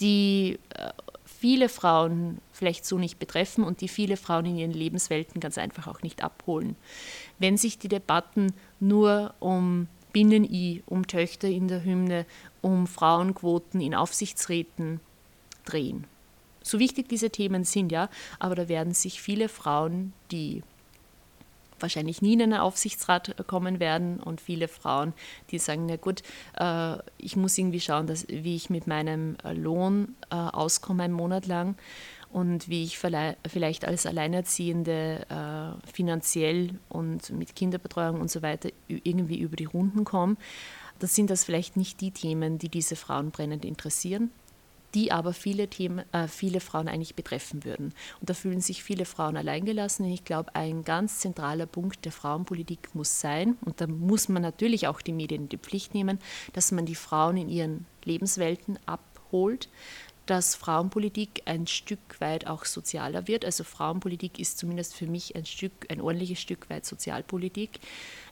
die 0.00 0.58
äh, 0.74 0.90
viele 1.24 1.68
Frauen 1.68 2.38
vielleicht 2.52 2.86
so 2.86 2.98
nicht 2.98 3.18
betreffen 3.18 3.64
und 3.64 3.80
die 3.80 3.88
viele 3.88 4.16
Frauen 4.16 4.46
in 4.46 4.56
ihren 4.56 4.72
Lebenswelten 4.72 5.40
ganz 5.40 5.58
einfach 5.58 5.86
auch 5.86 6.02
nicht 6.02 6.24
abholen. 6.24 6.74
Wenn 7.38 7.56
sich 7.56 7.78
die 7.78 7.88
Debatten 7.88 8.52
nur 8.80 9.34
um 9.38 9.88
Binnen-I, 10.12 10.82
um 10.86 11.06
Töchter 11.06 11.48
in 11.48 11.68
der 11.68 11.84
Hymne, 11.84 12.24
um 12.62 12.86
Frauenquoten 12.86 13.80
in 13.80 13.94
Aufsichtsräten 13.94 15.00
drehen 15.64 16.06
so 16.68 16.78
wichtig 16.78 17.08
diese 17.08 17.30
Themen 17.30 17.64
sind, 17.64 17.90
ja, 17.90 18.08
aber 18.38 18.54
da 18.54 18.68
werden 18.68 18.94
sich 18.94 19.20
viele 19.20 19.48
Frauen, 19.48 20.12
die 20.30 20.62
wahrscheinlich 21.80 22.22
nie 22.22 22.34
in 22.34 22.42
einen 22.42 22.54
Aufsichtsrat 22.54 23.46
kommen 23.46 23.80
werden 23.80 24.20
und 24.20 24.40
viele 24.40 24.68
Frauen, 24.68 25.12
die 25.50 25.58
sagen, 25.58 25.86
na 25.86 25.96
gut, 25.96 26.22
äh, 26.58 26.96
ich 27.18 27.36
muss 27.36 27.56
irgendwie 27.58 27.80
schauen, 27.80 28.06
dass, 28.06 28.26
wie 28.28 28.56
ich 28.56 28.70
mit 28.70 28.86
meinem 28.86 29.36
Lohn 29.52 30.14
äh, 30.30 30.34
auskomme 30.34 31.04
einen 31.04 31.14
Monat 31.14 31.46
lang 31.46 31.76
und 32.30 32.68
wie 32.68 32.84
ich 32.84 32.98
vielleicht 32.98 33.84
als 33.84 34.06
Alleinerziehende 34.06 35.26
äh, 35.30 35.90
finanziell 35.90 36.78
und 36.88 37.30
mit 37.30 37.56
Kinderbetreuung 37.56 38.20
und 38.20 38.30
so 38.30 38.42
weiter 38.42 38.68
irgendwie 38.88 39.38
über 39.38 39.56
die 39.56 39.64
Runden 39.64 40.04
komme. 40.04 40.36
Das 40.98 41.14
sind 41.14 41.30
das 41.30 41.44
vielleicht 41.44 41.76
nicht 41.76 42.00
die 42.00 42.10
Themen, 42.10 42.58
die 42.58 42.68
diese 42.68 42.96
Frauen 42.96 43.30
brennend 43.30 43.64
interessieren 43.64 44.30
die 44.94 45.12
aber 45.12 45.32
viele, 45.32 45.68
Themen, 45.68 46.04
äh, 46.12 46.28
viele 46.28 46.60
Frauen 46.60 46.88
eigentlich 46.88 47.14
betreffen 47.14 47.64
würden. 47.64 47.92
Und 48.20 48.30
da 48.30 48.34
fühlen 48.34 48.60
sich 48.60 48.82
viele 48.82 49.04
Frauen 49.04 49.36
alleingelassen. 49.36 50.06
Ich 50.06 50.24
glaube, 50.24 50.54
ein 50.54 50.84
ganz 50.84 51.20
zentraler 51.20 51.66
Punkt 51.66 52.04
der 52.04 52.12
Frauenpolitik 52.12 52.94
muss 52.94 53.20
sein, 53.20 53.56
und 53.64 53.80
da 53.80 53.86
muss 53.86 54.28
man 54.28 54.42
natürlich 54.42 54.86
auch 54.86 55.00
die 55.00 55.12
Medien 55.12 55.42
in 55.42 55.48
die 55.48 55.58
Pflicht 55.58 55.94
nehmen, 55.94 56.18
dass 56.52 56.72
man 56.72 56.86
die 56.86 56.94
Frauen 56.94 57.36
in 57.36 57.48
ihren 57.48 57.86
Lebenswelten 58.04 58.78
abholt, 58.86 59.68
dass 60.28 60.54
Frauenpolitik 60.54 61.42
ein 61.46 61.66
Stück 61.66 62.20
weit 62.20 62.46
auch 62.46 62.66
sozialer 62.66 63.26
wird. 63.28 63.46
Also 63.46 63.64
Frauenpolitik 63.64 64.38
ist 64.38 64.58
zumindest 64.58 64.94
für 64.94 65.06
mich 65.06 65.34
ein 65.34 65.46
Stück, 65.46 65.72
ein 65.88 66.02
ordentliches 66.02 66.40
Stück 66.40 66.68
weit 66.68 66.84
Sozialpolitik. 66.84 67.80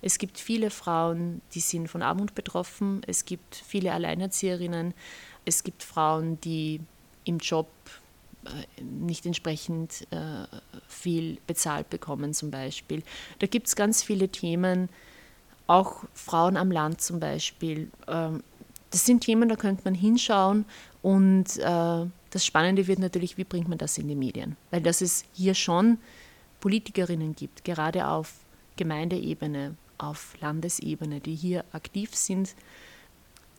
Es 0.02 0.18
gibt 0.18 0.38
viele 0.38 0.70
Frauen, 0.70 1.40
die 1.54 1.60
sind 1.60 1.88
von 1.88 2.02
Armut 2.02 2.34
betroffen. 2.34 3.00
Es 3.06 3.24
gibt 3.24 3.54
viele 3.54 3.92
Alleinerzieherinnen. 3.92 4.92
Es 5.46 5.64
gibt 5.64 5.82
Frauen, 5.82 6.38
die 6.42 6.80
im 7.24 7.38
Job 7.38 7.68
äh, 8.44 8.82
nicht 8.82 9.24
entsprechend 9.24 10.06
äh, 10.10 10.46
viel 10.88 11.38
bezahlt 11.46 11.88
bekommen 11.88 12.34
zum 12.34 12.50
Beispiel. 12.50 13.02
Da 13.38 13.46
gibt 13.46 13.68
es 13.68 13.76
ganz 13.76 14.02
viele 14.02 14.28
Themen, 14.28 14.90
auch 15.66 16.04
Frauen 16.12 16.56
am 16.56 16.70
Land 16.70 17.00
zum 17.00 17.18
Beispiel. 17.18 17.90
Ähm, 18.06 18.42
das 18.90 19.04
sind 19.04 19.22
Themen, 19.22 19.48
da 19.48 19.56
könnte 19.56 19.82
man 19.84 19.94
hinschauen 19.94 20.64
und 21.02 21.58
äh, 21.58 22.06
das 22.30 22.44
Spannende 22.44 22.86
wird 22.86 22.98
natürlich, 22.98 23.36
wie 23.36 23.44
bringt 23.44 23.68
man 23.68 23.78
das 23.78 23.98
in 23.98 24.08
die 24.08 24.14
Medien? 24.14 24.56
Weil 24.70 24.82
dass 24.82 25.00
es 25.00 25.24
hier 25.32 25.54
schon 25.54 25.98
Politikerinnen 26.60 27.34
gibt, 27.34 27.64
gerade 27.64 28.06
auf 28.06 28.34
Gemeindeebene, 28.76 29.76
auf 29.98 30.34
Landesebene, 30.40 31.20
die 31.20 31.34
hier 31.34 31.64
aktiv 31.72 32.14
sind. 32.14 32.54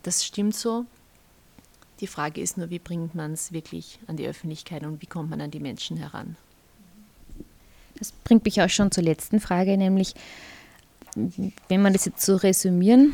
Das 0.03 0.25
stimmt 0.25 0.55
so. 0.55 0.85
Die 1.99 2.07
Frage 2.07 2.41
ist 2.41 2.57
nur, 2.57 2.69
wie 2.69 2.79
bringt 2.79 3.15
man 3.15 3.33
es 3.33 3.51
wirklich 3.51 3.99
an 4.07 4.17
die 4.17 4.27
Öffentlichkeit 4.27 4.83
und 4.83 5.01
wie 5.01 5.07
kommt 5.07 5.29
man 5.29 5.41
an 5.41 5.51
die 5.51 5.59
Menschen 5.59 5.97
heran? 5.97 6.35
Das 7.97 8.11
bringt 8.11 8.45
mich 8.45 8.61
auch 8.61 8.69
schon 8.69 8.91
zur 8.91 9.03
letzten 9.03 9.39
Frage, 9.39 9.77
nämlich, 9.77 10.13
wenn 11.67 11.81
man 11.81 11.93
das 11.93 12.05
jetzt 12.05 12.23
so 12.23 12.35
resümieren, 12.35 13.13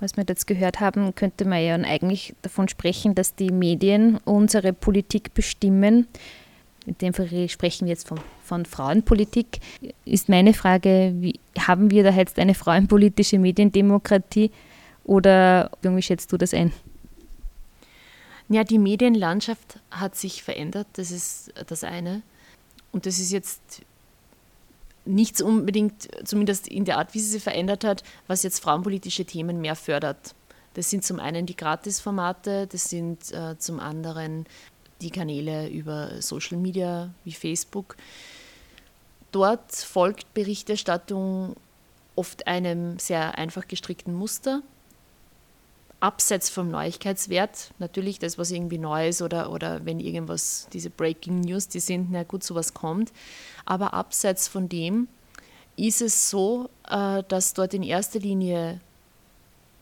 was 0.00 0.16
wir 0.16 0.24
jetzt 0.26 0.46
gehört 0.46 0.80
haben, 0.80 1.14
könnte 1.14 1.44
man 1.44 1.62
ja 1.62 1.74
eigentlich 1.74 2.34
davon 2.42 2.68
sprechen, 2.68 3.14
dass 3.14 3.34
die 3.34 3.50
Medien 3.50 4.18
unsere 4.24 4.72
Politik 4.72 5.34
bestimmen. 5.34 6.06
In 6.86 6.98
dem 6.98 7.14
Fall 7.14 7.48
sprechen 7.48 7.86
wir 7.86 7.92
jetzt 7.92 8.08
von, 8.08 8.20
von 8.42 8.66
Frauenpolitik. 8.66 9.60
Ist 10.04 10.28
meine 10.28 10.52
Frage, 10.52 11.14
wie, 11.20 11.38
haben 11.58 11.90
wir 11.90 12.02
da 12.02 12.10
jetzt 12.10 12.38
eine 12.38 12.54
frauenpolitische 12.54 13.38
Mediendemokratie 13.38 14.50
oder 15.04 15.70
wie 15.82 16.02
schätzt 16.02 16.32
du 16.32 16.36
das 16.36 16.52
ein? 16.54 16.72
Ja, 18.48 18.64
die 18.64 18.78
Medienlandschaft 18.78 19.80
hat 19.90 20.16
sich 20.16 20.42
verändert, 20.42 20.86
das 20.94 21.10
ist 21.10 21.52
das 21.66 21.82
eine. 21.82 22.22
Und 22.92 23.06
das 23.06 23.18
ist 23.18 23.32
jetzt 23.32 23.82
nichts 25.06 25.42
unbedingt, 25.42 26.08
zumindest 26.26 26.68
in 26.68 26.84
der 26.84 26.98
Art, 26.98 27.14
wie 27.14 27.20
sie 27.20 27.30
sich 27.30 27.42
verändert 27.42 27.84
hat, 27.84 28.02
was 28.26 28.42
jetzt 28.42 28.60
frauenpolitische 28.60 29.24
Themen 29.24 29.60
mehr 29.60 29.76
fördert. 29.76 30.34
Das 30.74 30.90
sind 30.90 31.04
zum 31.04 31.20
einen 31.20 31.46
die 31.46 31.56
Gratisformate, 31.56 32.66
das 32.66 32.84
sind 32.84 33.32
äh, 33.32 33.56
zum 33.58 33.80
anderen 33.80 34.46
die 35.00 35.10
Kanäle 35.10 35.68
über 35.68 36.20
Social 36.20 36.58
Media 36.58 37.12
wie 37.24 37.32
Facebook. 37.32 37.96
Dort 39.32 39.72
folgt 39.72 40.32
Berichterstattung 40.34 41.56
oft 42.16 42.46
einem 42.46 42.98
sehr 42.98 43.36
einfach 43.38 43.66
gestrickten 43.66 44.14
Muster 44.14 44.62
abseits 46.04 46.50
vom 46.50 46.70
Neuigkeitswert, 46.70 47.72
natürlich 47.78 48.18
das, 48.18 48.36
was 48.36 48.50
irgendwie 48.50 48.76
neu 48.76 49.08
ist 49.08 49.22
oder, 49.22 49.50
oder 49.50 49.86
wenn 49.86 50.00
irgendwas, 50.00 50.68
diese 50.70 50.90
Breaking 50.90 51.40
News, 51.40 51.68
die 51.68 51.80
sind, 51.80 52.10
na 52.10 52.24
gut, 52.24 52.44
sowas 52.44 52.74
kommt. 52.74 53.10
Aber 53.64 53.94
abseits 53.94 54.46
von 54.46 54.68
dem 54.68 55.08
ist 55.76 56.02
es 56.02 56.28
so, 56.28 56.68
äh, 56.90 57.22
dass 57.26 57.54
dort 57.54 57.72
in 57.72 57.82
erster 57.82 58.20
Linie 58.20 58.80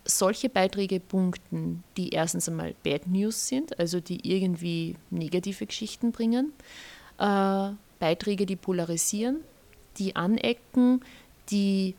solche 0.05 0.49
Beiträge 0.49 1.01
punkten, 1.01 1.83
die 1.97 2.11
erstens 2.11 2.49
einmal 2.49 2.77
Bad 2.85 3.09
News 3.09 3.49
sind, 3.49 3.77
also 3.81 3.99
die 3.99 4.21
irgendwie 4.33 4.95
negative 5.11 5.67
Geschichten 5.67 6.13
bringen, 6.13 6.53
äh, 7.19 7.71
Beiträge, 7.99 8.47
die 8.47 8.57
polarisieren, 8.57 9.41
die 9.99 10.15
anecken, 10.15 11.01
die 11.51 11.97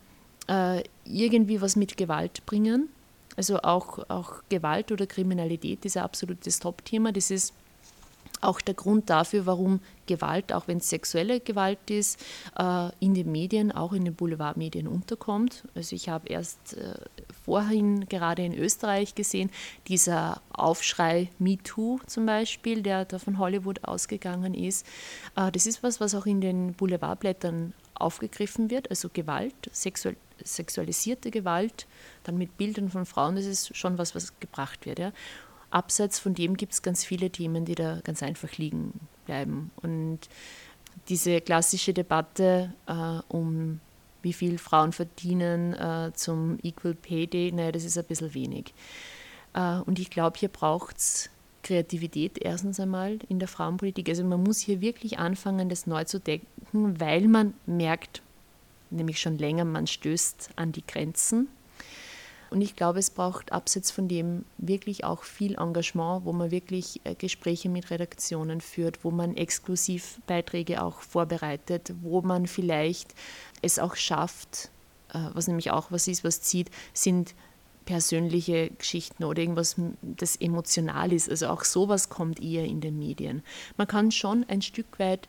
äh, 0.47 0.81
irgendwie 1.03 1.59
was 1.59 1.75
mit 1.75 1.97
Gewalt 1.97 2.45
bringen. 2.45 2.87
Also 3.35 3.61
auch, 3.61 3.99
auch 4.09 4.43
Gewalt 4.49 4.91
oder 4.91 5.07
Kriminalität 5.07 5.85
ist 5.85 5.97
ein 5.97 6.03
absolutes 6.03 6.59
Top-Thema. 6.59 7.11
Das 7.11 7.31
ist 7.31 7.53
auch 8.43 8.61
der 8.61 8.73
Grund 8.73 9.09
dafür, 9.09 9.45
warum 9.45 9.79
Gewalt, 10.05 10.51
auch 10.51 10.67
wenn 10.67 10.79
es 10.79 10.89
sexuelle 10.89 11.39
Gewalt 11.39 11.89
ist, 11.89 12.19
äh, 12.57 12.89
in 12.99 13.13
den 13.13 13.31
Medien, 13.31 13.71
auch 13.71 13.93
in 13.93 14.03
den 14.03 14.15
Boulevardmedien 14.15 14.87
unterkommt. 14.87 15.63
Also 15.75 15.95
ich 15.95 16.09
habe 16.09 16.27
erst 16.27 16.75
äh, 16.75 16.95
vorhin 17.45 18.05
gerade 18.07 18.43
in 18.43 18.53
Österreich 18.53 19.15
gesehen, 19.15 19.49
dieser 19.87 20.41
Aufschrei 20.51 21.29
MeToo 21.39 21.99
zum 22.05 22.25
Beispiel, 22.25 22.81
der 22.81 23.05
da 23.05 23.17
von 23.17 23.37
Hollywood 23.37 23.85
ausgegangen 23.85 24.53
ist. 24.53 24.85
Äh, 25.35 25.51
das 25.51 25.65
ist 25.65 25.81
was, 25.81 26.01
was 26.01 26.13
auch 26.13 26.25
in 26.25 26.41
den 26.41 26.73
Boulevardblättern 26.73 27.73
aufgegriffen 27.95 28.69
wird, 28.69 28.89
also 28.89 29.09
Gewalt, 29.13 29.53
sexuell, 29.71 30.17
sexualisierte 30.43 31.31
Gewalt, 31.31 31.87
dann 32.23 32.37
mit 32.37 32.57
Bildern 32.57 32.89
von 32.89 33.05
Frauen, 33.05 33.35
das 33.35 33.45
ist 33.45 33.75
schon 33.75 33.97
was, 33.97 34.15
was 34.15 34.39
gebracht 34.39 34.85
wird. 34.85 34.99
Ja. 34.99 35.11
Abseits 35.69 36.19
von 36.19 36.33
dem 36.33 36.55
gibt 36.55 36.73
es 36.73 36.81
ganz 36.81 37.03
viele 37.03 37.29
Themen, 37.29 37.65
die 37.65 37.75
da 37.75 37.99
ganz 38.03 38.21
einfach 38.21 38.57
liegen 38.57 38.99
bleiben. 39.25 39.71
Und 39.81 40.19
diese 41.09 41.41
klassische 41.41 41.93
Debatte 41.93 42.73
äh, 42.87 43.19
um 43.27 43.79
wie 44.21 44.33
viel 44.33 44.57
Frauen 44.57 44.93
verdienen 44.93 45.73
äh, 45.73 46.11
zum 46.13 46.57
Equal 46.63 46.95
Pay 46.95 47.27
Day, 47.27 47.51
naja, 47.51 47.71
das 47.71 47.83
ist 47.83 47.97
ein 47.97 48.05
bisschen 48.05 48.33
wenig. 48.33 48.73
Äh, 49.53 49.79
und 49.79 49.99
ich 49.99 50.09
glaube, 50.09 50.39
hier 50.39 50.49
braucht 50.49 50.97
es 50.97 51.29
Kreativität 51.61 52.37
erstens 52.39 52.79
einmal 52.79 53.19
in 53.29 53.39
der 53.39 53.47
Frauenpolitik. 53.47 54.09
Also 54.09 54.23
man 54.23 54.43
muss 54.43 54.59
hier 54.59 54.81
wirklich 54.81 55.19
anfangen, 55.19 55.69
das 55.69 55.87
neu 55.87 56.03
zu 56.03 56.19
denken, 56.19 56.99
weil 56.99 57.27
man 57.27 57.53
merkt, 57.65 58.21
nämlich 58.93 59.19
schon 59.19 59.37
länger, 59.37 59.65
man 59.65 59.87
stößt 59.87 60.51
an 60.55 60.71
die 60.71 60.85
Grenzen. 60.85 61.47
Und 62.49 62.61
ich 62.61 62.75
glaube, 62.75 62.99
es 62.99 63.09
braucht 63.09 63.51
abseits 63.51 63.89
von 63.89 64.07
dem 64.07 64.45
wirklich 64.59 65.03
auch 65.03 65.23
viel 65.23 65.55
Engagement, 65.55 66.23
wo 66.23 66.33
man 66.33 66.51
wirklich 66.51 67.01
äh, 67.03 67.15
Gespräche 67.15 67.67
mit 67.67 67.89
Redaktionen 67.89 68.61
führt, 68.61 69.03
wo 69.03 69.09
man 69.09 69.35
Exklusivbeiträge 69.35 70.83
auch 70.83 71.01
vorbereitet, 71.01 71.95
wo 72.03 72.21
man 72.21 72.45
vielleicht 72.45 73.15
es 73.63 73.79
auch 73.79 73.95
schafft, 73.95 74.69
äh, 75.13 75.19
was 75.33 75.47
nämlich 75.47 75.71
auch 75.71 75.91
was 75.91 76.07
ist, 76.07 76.23
was 76.23 76.41
zieht, 76.41 76.69
sind 76.93 77.33
persönliche 77.85 78.69
Geschichten 78.69 79.23
oder 79.23 79.41
irgendwas, 79.41 79.75
das 80.01 80.35
emotional 80.35 81.11
ist. 81.11 81.31
Also 81.31 81.47
auch 81.47 81.63
sowas 81.63 82.09
kommt 82.09 82.39
eher 82.39 82.65
in 82.65 82.81
den 82.81 82.99
Medien. 82.99 83.41
Man 83.77 83.87
kann 83.87 84.11
schon 84.11 84.45
ein 84.47 84.61
Stück 84.61 84.99
weit 84.99 85.27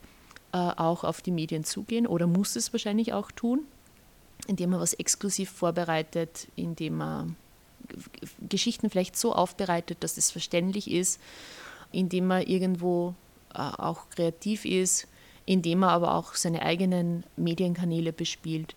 auch 0.55 1.05
auf 1.05 1.21
die 1.21 1.33
Medien 1.33 1.65
zugehen 1.65 2.07
oder 2.07 2.27
muss 2.27 2.57
es 2.57 2.73
wahrscheinlich 2.73 3.13
auch 3.13 3.31
tun, 3.33 3.61
indem 4.47 4.71
man 4.71 4.81
was 4.81 4.95
exklusiv 4.95 5.51
vorbereitet, 5.51 6.49
indem 6.55 6.99
man 6.99 7.37
Geschichten 8.49 8.89
vielleicht 8.89 9.17
so 9.17 9.35
aufbereitet, 9.35 9.99
dass 10.01 10.17
es 10.17 10.31
verständlich 10.31 10.91
ist, 10.91 11.21
indem 11.93 12.29
man 12.29 12.43
irgendwo 12.43 13.15
äh, 13.53 13.59
auch 13.59 14.09
kreativ 14.11 14.65
ist, 14.65 15.09
indem 15.45 15.81
man 15.81 15.91
aber 15.91 16.15
auch 16.15 16.35
seine 16.35 16.63
eigenen 16.63 17.25
Medienkanäle 17.37 18.13
bespielt. 18.13 18.75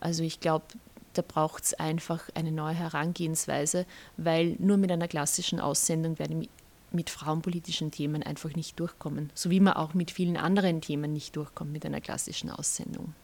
Also 0.00 0.22
ich 0.22 0.40
glaube, 0.40 0.66
da 1.14 1.22
braucht 1.22 1.64
es 1.64 1.74
einfach 1.74 2.28
eine 2.34 2.52
neue 2.52 2.74
Herangehensweise, 2.74 3.86
weil 4.16 4.56
nur 4.58 4.76
mit 4.76 4.90
einer 4.90 5.08
klassischen 5.08 5.60
Aussendung 5.60 6.18
werde 6.18 6.34
ich 6.34 6.48
mit 6.94 7.10
frauenpolitischen 7.10 7.90
Themen 7.90 8.22
einfach 8.22 8.54
nicht 8.54 8.80
durchkommen, 8.80 9.30
so 9.34 9.50
wie 9.50 9.60
man 9.60 9.74
auch 9.74 9.94
mit 9.94 10.10
vielen 10.10 10.36
anderen 10.36 10.80
Themen 10.80 11.12
nicht 11.12 11.36
durchkommt 11.36 11.72
mit 11.72 11.84
einer 11.84 12.00
klassischen 12.00 12.50
Aussendung. 12.50 13.14